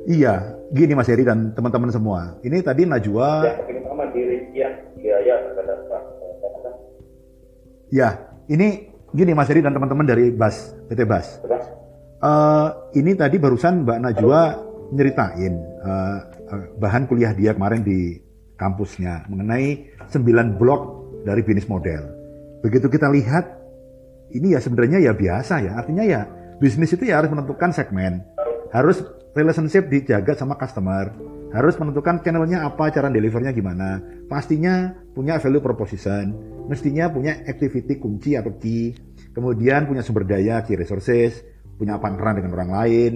Iya, 0.06 0.34
gini 0.69 0.93
Mas 0.93 1.10
Heri 1.10 1.25
dan 1.25 1.49
teman-teman 1.58 1.89
semua. 1.89 2.38
Ini 2.45 2.62
tadi 2.62 2.86
Najwa 2.86 3.41
biaya 5.06 5.36
terhadap 5.54 5.80
Pak. 5.86 6.01
Kadang-kadang, 6.01 6.75
Ya, 7.93 8.10
ini 8.49 8.94
gini 9.15 9.32
Mas 9.32 9.47
Heri 9.47 9.63
dan 9.63 9.71
teman-teman 9.71 10.04
dari 10.04 10.30
BAS, 10.36 10.75
PT 10.91 11.08
BAS. 11.08 11.28
Eh, 12.19 12.69
ini 12.99 13.15
tadi 13.15 13.39
barusan 13.39 13.88
Mbak 13.88 13.99
Najwa 14.04 14.41
nyeritain 14.91 15.54
eh, 15.82 16.19
bahan 16.78 17.08
kuliah 17.08 17.32
dia 17.32 17.56
kemarin 17.56 17.82
di 17.82 18.19
kampusnya 18.60 19.28
mengenai 19.32 19.95
9 20.12 20.60
blok 20.60 20.82
dari 21.23 21.41
bisnis 21.41 21.67
model. 21.71 22.06
Begitu 22.62 22.88
kita 22.91 23.10
lihat, 23.10 23.45
ini 24.36 24.54
ya 24.54 24.60
sebenarnya 24.60 24.99
ya 25.01 25.13
biasa 25.15 25.63
ya. 25.63 25.71
Artinya 25.80 26.04
ya 26.06 26.28
bisnis 26.60 26.93
itu 26.93 27.08
ya 27.08 27.19
harus 27.23 27.32
menentukan 27.32 27.71
segmen, 27.75 28.23
harus 28.71 29.04
relationship 29.36 29.91
dijaga 29.91 30.34
sama 30.38 30.56
customer, 30.56 31.12
harus 31.53 31.75
menentukan 31.77 32.23
channelnya 32.25 32.65
apa, 32.65 32.89
cara 32.89 33.12
delivernya 33.12 33.53
gimana. 33.53 34.01
Pastinya 34.25 34.93
punya 35.13 35.38
value 35.38 35.62
proposition, 35.62 36.34
mestinya 36.65 37.12
punya 37.12 37.45
activity 37.45 38.01
kunci 38.01 38.34
atau 38.34 38.55
key, 38.58 38.95
kemudian 39.36 39.86
punya 39.86 40.01
sumber 40.01 40.25
daya, 40.25 40.65
key 40.65 40.79
resources, 40.79 41.43
punya 41.77 41.99
partneran 42.01 42.41
dengan 42.41 42.51
orang 42.55 42.71
lain, 42.71 43.12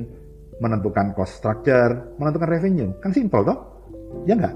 menentukan 0.59 1.15
cost 1.15 1.39
structure, 1.39 2.15
menentukan 2.19 2.49
revenue. 2.51 2.89
Kan 2.99 3.15
simple 3.15 3.43
toh? 3.43 3.57
Ya 4.27 4.35
enggak? 4.35 4.55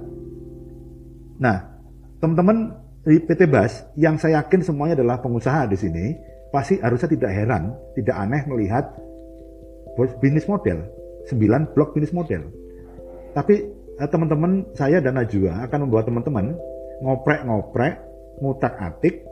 Nah, 1.39 1.57
teman-teman 2.19 2.77
di 3.03 3.19
PT 3.19 3.51
Bas 3.51 3.83
yang 3.99 4.15
saya 4.15 4.43
yakin 4.43 4.63
semuanya 4.63 4.95
adalah 4.95 5.19
pengusaha 5.19 5.67
di 5.67 5.75
sini, 5.75 6.15
pasti 6.53 6.79
harusnya 6.79 7.11
tidak 7.11 7.31
heran, 7.35 7.75
tidak 7.99 8.15
aneh 8.15 8.47
melihat 8.47 8.95
bisnis 10.23 10.47
model, 10.47 10.87
9 11.27 11.75
blok 11.75 11.91
bisnis 11.97 12.15
model. 12.15 12.62
Tapi 13.33 13.55
eh, 13.97 14.09
teman-teman 14.09 14.73
saya 14.77 15.01
dan 15.01 15.17
Najwa 15.17 15.65
akan 15.65 15.89
membawa 15.89 16.05
teman-teman 16.05 16.45
ngoprek-ngoprek, 17.01 17.93
ngutak-atik, 18.39 19.25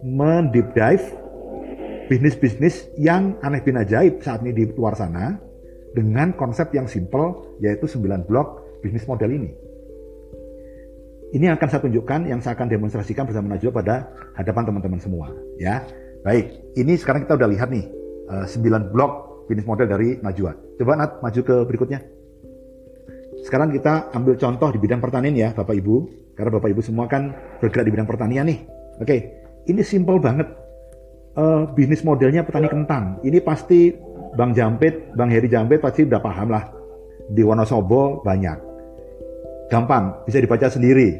mendeep 0.00 0.72
dive 0.72 1.06
bisnis-bisnis 2.10 2.90
yang 2.98 3.38
aneh 3.44 3.62
bin 3.62 3.78
ajaib 3.78 4.18
saat 4.24 4.42
ini 4.42 4.50
di 4.50 4.64
luar 4.74 4.98
sana 4.98 5.38
dengan 5.94 6.34
konsep 6.34 6.74
yang 6.74 6.90
simple 6.90 7.54
yaitu 7.62 7.86
9 7.86 8.26
blok 8.26 8.80
bisnis 8.82 9.06
model 9.06 9.30
ini. 9.30 9.50
Ini 11.30 11.46
yang 11.46 11.54
akan 11.54 11.68
saya 11.70 11.86
tunjukkan, 11.86 12.26
yang 12.26 12.42
saya 12.42 12.58
akan 12.58 12.66
demonstrasikan 12.66 13.22
bersama 13.22 13.54
Najwa 13.54 13.70
pada 13.70 14.10
hadapan 14.34 14.66
teman-teman 14.66 14.98
semua. 14.98 15.30
Ya, 15.62 15.86
baik. 16.26 16.74
Ini 16.74 16.98
sekarang 16.98 17.22
kita 17.22 17.38
udah 17.38 17.46
lihat 17.46 17.70
nih 17.70 17.86
eh, 18.26 18.46
9 18.50 18.90
blok 18.90 19.46
bisnis 19.46 19.68
model 19.68 19.86
dari 19.86 20.18
Najwa. 20.18 20.58
Coba 20.74 20.98
Nat 20.98 21.22
maju 21.22 21.40
ke 21.46 21.56
berikutnya. 21.70 22.02
Sekarang 23.44 23.72
kita 23.72 24.12
ambil 24.12 24.36
contoh 24.36 24.68
di 24.72 24.78
bidang 24.78 25.00
pertanian 25.00 25.34
ya, 25.36 25.48
Bapak 25.56 25.74
Ibu. 25.76 25.96
Karena 26.36 26.50
Bapak 26.56 26.68
Ibu 26.72 26.80
semua 26.84 27.08
kan 27.08 27.32
bergerak 27.60 27.88
di 27.88 27.92
bidang 27.92 28.08
pertanian 28.08 28.44
nih. 28.48 28.60
Oke, 29.00 29.16
ini 29.68 29.80
simple 29.84 30.20
banget. 30.20 30.48
Eh, 31.30 31.62
bisnis 31.72 32.02
modelnya 32.02 32.42
petani 32.42 32.68
kentang. 32.68 33.22
Ini 33.22 33.38
pasti 33.40 33.94
Bang 34.34 34.50
Jampit, 34.52 35.14
Bang 35.14 35.30
Heri 35.30 35.46
Jampit 35.46 35.78
pasti 35.78 36.04
udah 36.04 36.20
paham 36.20 36.48
lah. 36.50 36.64
Di 37.30 37.42
Wonosobo 37.46 38.20
banyak. 38.26 38.58
Gampang, 39.70 40.26
bisa 40.26 40.42
dibaca 40.42 40.66
sendiri. 40.66 41.14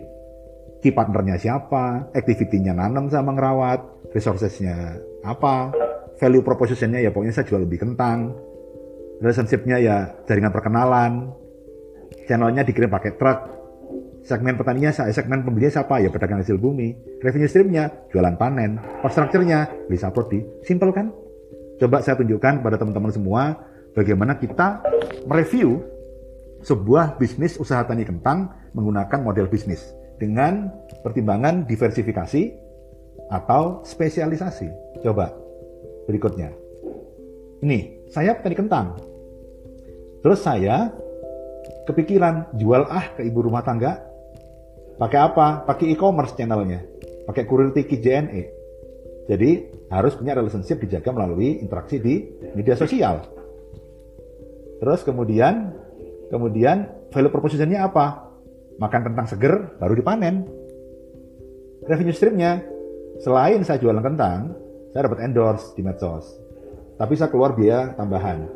Key 0.82 0.90
partnernya 0.90 1.38
siapa, 1.38 2.10
activity-nya 2.10 2.74
nanam 2.74 3.06
sama 3.06 3.36
ngerawat, 3.36 4.10
resources-nya 4.10 4.98
apa, 5.22 5.70
value 6.18 6.42
proposition-nya 6.42 7.04
ya 7.04 7.12
pokoknya 7.12 7.36
saya 7.36 7.46
jual 7.46 7.62
lebih 7.68 7.84
kentang, 7.84 8.32
relationship-nya 9.20 9.76
ya 9.78 9.96
jaringan 10.24 10.50
perkenalan, 10.50 11.30
channelnya 12.30 12.62
dikirim 12.62 12.86
pakai 12.86 13.18
truk, 13.18 13.38
segmen 14.22 14.54
petaninya, 14.54 14.94
saya 14.94 15.10
segmen 15.10 15.42
pembelinya 15.42 15.82
siapa 15.82 15.98
ya 15.98 16.14
pedagang 16.14 16.38
hasil 16.38 16.62
bumi, 16.62 16.94
revenue 17.18 17.50
stream-nya 17.50 17.90
jualan 18.14 18.38
panen, 18.38 18.78
cost 19.02 19.18
structure-nya 19.18 19.66
bisa 19.90 20.14
prodi, 20.14 20.46
simple 20.62 20.94
kan? 20.94 21.10
Coba 21.82 21.98
saya 22.06 22.14
tunjukkan 22.22 22.62
pada 22.62 22.78
teman-teman 22.78 23.10
semua 23.10 23.42
bagaimana 23.98 24.38
kita 24.38 24.78
mereview 25.26 25.82
sebuah 26.62 27.18
bisnis 27.18 27.58
usaha 27.58 27.82
tani 27.82 28.06
kentang 28.06 28.52
menggunakan 28.76 29.18
model 29.18 29.50
bisnis 29.50 29.90
dengan 30.20 30.70
pertimbangan 31.02 31.64
diversifikasi 31.66 32.52
atau 33.32 33.80
spesialisasi. 33.82 35.00
Coba 35.00 35.32
berikutnya. 36.04 36.52
Ini, 37.64 38.08
saya 38.12 38.36
petani 38.36 38.56
kentang. 38.56 38.86
Terus 40.20 40.44
saya 40.44 40.92
kepikiran 41.90 42.54
jual 42.54 42.86
ah 42.86 43.10
ke 43.18 43.26
ibu 43.26 43.42
rumah 43.42 43.66
tangga. 43.66 43.98
Pakai 44.96 45.18
apa? 45.18 45.66
Pakai 45.66 45.92
e-commerce 45.92 46.38
channelnya. 46.38 46.84
Pakai 47.26 47.44
kurir 47.44 47.74
tiki 47.74 47.98
JNE. 47.98 48.42
Jadi 49.30 49.50
harus 49.90 50.18
punya 50.18 50.34
relationship 50.34 50.82
dijaga 50.82 51.14
melalui 51.14 51.62
interaksi 51.62 52.02
di 52.02 52.26
media 52.54 52.74
sosial. 52.74 53.22
Terus 54.80 55.00
kemudian 55.06 55.70
kemudian 56.32 57.08
value 57.14 57.30
propositionnya 57.30 57.86
apa? 57.86 58.26
Makan 58.80 59.00
kentang 59.12 59.26
seger 59.30 59.76
baru 59.78 59.94
dipanen. 59.94 60.48
Revenue 61.86 62.16
streamnya 62.16 62.60
selain 63.20 63.60
saya 63.64 63.80
jualan 63.80 64.02
kentang, 64.02 64.52
saya 64.90 65.06
dapat 65.06 65.22
endorse 65.24 65.72
di 65.78 65.86
medsos. 65.86 66.26
Tapi 66.98 67.14
saya 67.16 67.32
keluar 67.32 67.56
biaya 67.56 67.94
tambahan. 67.94 68.50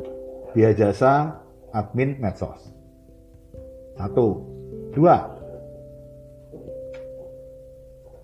Biaya 0.53 0.75
jasa 0.75 1.41
admin 1.73 2.19
medsos. 2.21 2.74
Satu. 3.95 4.27
Dua. 4.91 5.15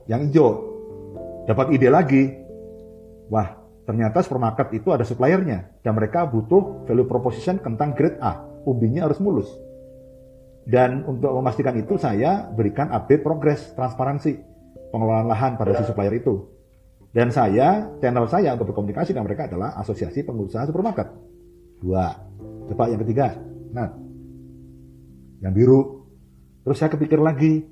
Yang 0.08 0.22
hijau. 0.32 0.50
Dapat 1.48 1.66
ide 1.76 1.90
lagi. 1.90 2.24
Wah, 3.32 3.56
ternyata 3.88 4.20
supermarket 4.24 4.76
itu 4.76 4.92
ada 4.92 5.08
suppliernya. 5.08 5.82
Dan 5.82 5.96
mereka 5.96 6.28
butuh 6.28 6.84
value 6.86 7.08
proposition 7.08 7.60
tentang 7.60 7.96
grade 7.96 8.20
A. 8.20 8.44
Ubinya 8.68 9.08
harus 9.08 9.18
mulus. 9.24 9.50
Dan 10.62 11.02
untuk 11.10 11.34
memastikan 11.34 11.74
itu 11.74 11.98
saya 11.98 12.46
berikan 12.54 12.94
update 12.94 13.26
progres 13.26 13.74
transparansi 13.74 14.38
pengelolaan 14.94 15.28
lahan 15.32 15.52
pada 15.58 15.74
si 15.74 15.84
supplier 15.88 16.14
itu. 16.22 16.46
Dan 17.12 17.28
saya, 17.34 17.92
channel 18.00 18.28
saya 18.30 18.56
untuk 18.56 18.72
berkomunikasi 18.72 19.12
dengan 19.12 19.28
mereka 19.28 19.50
adalah 19.50 19.76
Asosiasi 19.76 20.24
Pengusaha 20.24 20.64
Supermarket. 20.70 21.12
Dua. 21.82 22.08
Coba 22.72 22.88
yang 22.88 23.02
ketiga. 23.04 23.36
Nah, 23.76 23.92
yang 25.42 25.52
biru. 25.52 26.06
Terus 26.62 26.78
saya 26.78 26.94
kepikir 26.94 27.18
lagi, 27.18 27.66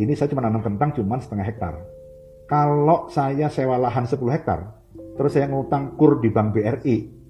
ini 0.00 0.12
saya 0.16 0.32
cuma 0.32 0.40
nanam 0.44 0.64
kentang 0.64 0.96
cuma 0.96 1.20
setengah 1.20 1.44
hektar. 1.44 1.74
Kalau 2.48 3.06
saya 3.12 3.46
sewa 3.52 3.78
lahan 3.78 4.08
10 4.08 4.16
hektar, 4.32 4.74
terus 5.14 5.36
saya 5.36 5.46
ngutang 5.46 5.94
kur 5.94 6.18
di 6.18 6.32
Bank 6.32 6.56
BRI, 6.56 7.20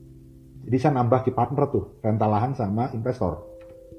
jadi 0.64 0.76
saya 0.76 0.92
nambah 1.00 1.26
di 1.28 1.32
partner 1.34 1.64
tuh, 1.68 2.00
rental 2.00 2.30
lahan 2.30 2.52
sama 2.56 2.88
investor. 2.92 3.42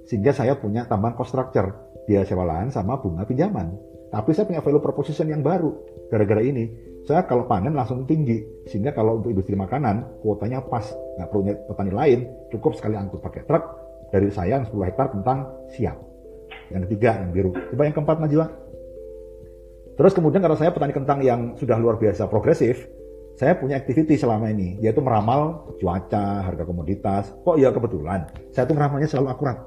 Sehingga 0.05 0.33
saya 0.33 0.57
punya 0.57 0.85
tambahan 0.89 1.13
cost 1.13 1.33
structure, 1.35 1.69
dia 2.09 2.25
sewa 2.25 2.45
lahan 2.45 2.73
sama 2.73 2.97
bunga 2.97 3.25
pinjaman. 3.25 3.75
Tapi 4.11 4.35
saya 4.35 4.49
punya 4.49 4.59
value 4.59 4.83
proposition 4.83 5.29
yang 5.29 5.39
baru. 5.39 5.71
Gara-gara 6.11 6.43
ini, 6.43 6.67
saya 7.07 7.23
kalau 7.25 7.47
panen 7.47 7.73
langsung 7.73 8.03
tinggi. 8.03 8.43
Sehingga 8.67 8.91
kalau 8.91 9.23
untuk 9.23 9.31
industri 9.31 9.55
makanan, 9.55 10.21
kuotanya 10.21 10.61
pas. 10.67 10.83
Nggak 11.17 11.27
perlu 11.31 11.41
petani 11.71 11.91
lain, 11.95 12.19
cukup 12.51 12.75
sekali 12.75 12.99
angkut 12.99 13.23
pakai 13.23 13.47
truk. 13.47 13.63
Dari 14.11 14.27
saya 14.29 14.59
yang 14.59 14.67
10 14.67 14.87
hektar 14.91 15.07
tentang 15.15 15.47
siap. 15.71 15.97
Yang 16.67 16.91
ketiga, 16.91 17.23
yang 17.23 17.31
biru. 17.31 17.51
Coba 17.55 17.81
yang 17.87 17.95
keempat, 17.95 18.17
Najwa. 18.19 18.47
Terus 19.95 20.13
kemudian 20.15 20.41
kalau 20.43 20.55
saya 20.55 20.71
petani 20.71 20.93
kentang 20.95 21.19
yang 21.23 21.55
sudah 21.55 21.75
luar 21.79 21.99
biasa 21.99 22.27
progresif, 22.27 22.87
saya 23.39 23.55
punya 23.55 23.79
activity 23.79 24.19
selama 24.19 24.51
ini, 24.51 24.79
yaitu 24.83 24.99
meramal 24.99 25.71
cuaca, 25.79 26.45
harga 26.45 26.63
komoditas. 26.67 27.31
Kok 27.43 27.55
ya 27.57 27.71
kebetulan, 27.71 28.27
saya 28.51 28.67
tuh 28.67 28.75
meramalnya 28.75 29.07
selalu 29.07 29.27
akurat. 29.31 29.57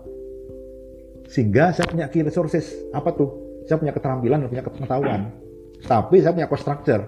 Sehingga 1.28 1.72
saya 1.72 1.88
punya 1.88 2.06
key 2.12 2.22
resources. 2.22 2.70
Apa 2.92 3.16
tuh? 3.16 3.30
Saya 3.64 3.80
punya 3.80 3.96
keterampilan 3.96 4.44
dan 4.44 4.48
punya 4.52 4.64
pengetahuan. 4.64 5.20
Tapi 5.84 6.16
saya 6.20 6.32
punya 6.36 6.48
cost 6.48 6.62
structure. 6.62 7.02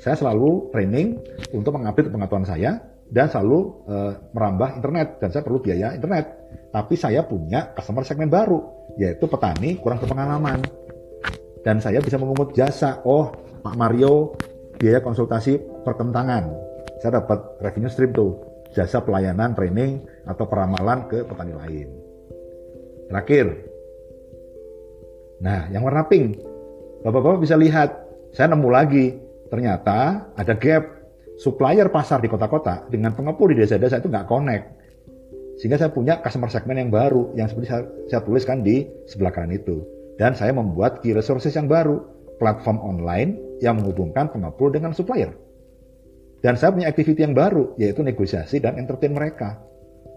Saya 0.00 0.18
selalu 0.18 0.72
training 0.74 1.20
untuk 1.54 1.76
mengupdate 1.78 2.10
pengetahuan 2.10 2.48
saya 2.48 2.82
dan 3.12 3.28
selalu 3.28 3.86
uh, 3.86 4.12
merambah 4.34 4.82
internet 4.82 5.22
dan 5.22 5.28
saya 5.30 5.46
perlu 5.46 5.62
biaya 5.62 5.94
internet. 5.94 6.41
Tapi 6.72 6.94
saya 6.96 7.20
punya 7.28 7.76
customer 7.76 8.00
segmen 8.02 8.32
baru, 8.32 8.60
yaitu 8.96 9.28
petani 9.28 9.76
kurang 9.76 10.00
berpengalaman. 10.00 10.64
Dan 11.62 11.78
saya 11.78 12.00
bisa 12.00 12.16
mengungut 12.16 12.56
jasa. 12.56 13.04
Oh, 13.04 13.30
Pak 13.62 13.76
Mario 13.76 14.34
biaya 14.80 14.98
konsultasi 15.04 15.60
perkentangan. 15.84 16.48
Saya 16.98 17.22
dapat 17.22 17.60
revenue 17.62 17.92
stream 17.92 18.10
tuh, 18.16 18.40
jasa 18.72 19.04
pelayanan, 19.04 19.54
training 19.54 20.02
atau 20.26 20.48
peramalan 20.48 21.06
ke 21.06 21.22
petani 21.28 21.54
lain. 21.54 21.88
Terakhir. 23.12 23.46
Nah, 25.44 25.68
yang 25.70 25.84
warna 25.84 26.08
pink. 26.08 26.40
Bapak-bapak 27.02 27.42
bisa 27.42 27.58
lihat, 27.58 27.90
saya 28.32 28.48
nemu 28.54 28.68
lagi. 28.72 29.18
Ternyata 29.52 30.32
ada 30.32 30.54
gap. 30.56 31.04
Supplier 31.36 31.90
pasar 31.90 32.22
di 32.22 32.28
kota-kota 32.30 32.86
dengan 32.86 33.12
pengepul 33.16 33.50
di 33.50 33.60
desa-desa 33.60 33.98
itu 33.98 34.08
nggak 34.08 34.28
connect. 34.30 34.81
Sehingga 35.62 35.78
saya 35.78 35.94
punya 35.94 36.18
customer 36.18 36.50
segment 36.50 36.74
yang 36.74 36.90
baru, 36.90 37.30
yang 37.38 37.46
seperti 37.46 37.70
saya, 37.70 37.86
saya 38.10 38.26
tuliskan 38.26 38.66
di 38.66 38.82
sebelah 39.06 39.30
kanan 39.30 39.54
itu. 39.54 39.86
Dan 40.18 40.34
saya 40.34 40.50
membuat 40.50 40.98
key 41.06 41.14
resources 41.14 41.54
yang 41.54 41.70
baru, 41.70 42.02
platform 42.42 42.82
online 42.82 43.38
yang 43.62 43.78
menghubungkan 43.78 44.26
pengepul 44.26 44.74
dengan 44.74 44.90
supplier. 44.90 45.30
Dan 46.42 46.58
saya 46.58 46.74
punya 46.74 46.90
activity 46.90 47.22
yang 47.22 47.38
baru, 47.38 47.78
yaitu 47.78 48.02
negosiasi 48.02 48.58
dan 48.58 48.74
entertain 48.74 49.14
mereka. 49.14 49.62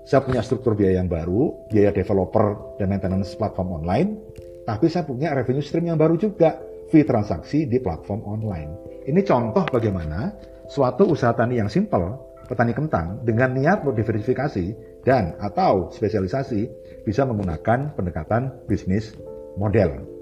Saya 0.09 0.25
punya 0.25 0.41
struktur 0.41 0.73
biaya 0.73 0.97
yang 0.97 1.05
baru, 1.05 1.69
biaya 1.69 1.93
developer 1.93 2.77
dan 2.81 2.89
maintenance 2.89 3.37
platform 3.37 3.85
online, 3.85 4.17
tapi 4.65 4.89
saya 4.89 5.05
punya 5.05 5.29
revenue 5.37 5.61
stream 5.61 5.93
yang 5.93 6.01
baru 6.01 6.17
juga, 6.17 6.57
fee 6.89 7.05
transaksi 7.05 7.69
di 7.69 7.77
platform 7.77 8.25
online. 8.25 9.01
Ini 9.05 9.21
contoh 9.21 9.61
bagaimana 9.69 10.33
suatu 10.65 11.05
usaha 11.05 11.37
tani 11.37 11.61
yang 11.61 11.69
simple, 11.69 12.33
petani 12.49 12.73
kentang, 12.73 13.21
dengan 13.21 13.53
niat 13.53 13.85
mau 13.85 13.93
diversifikasi 13.93 14.94
dan 15.05 15.37
atau 15.37 15.93
spesialisasi 15.93 16.67
bisa 17.05 17.23
menggunakan 17.23 17.93
pendekatan 17.93 18.65
bisnis 18.65 19.13
model. 19.55 20.14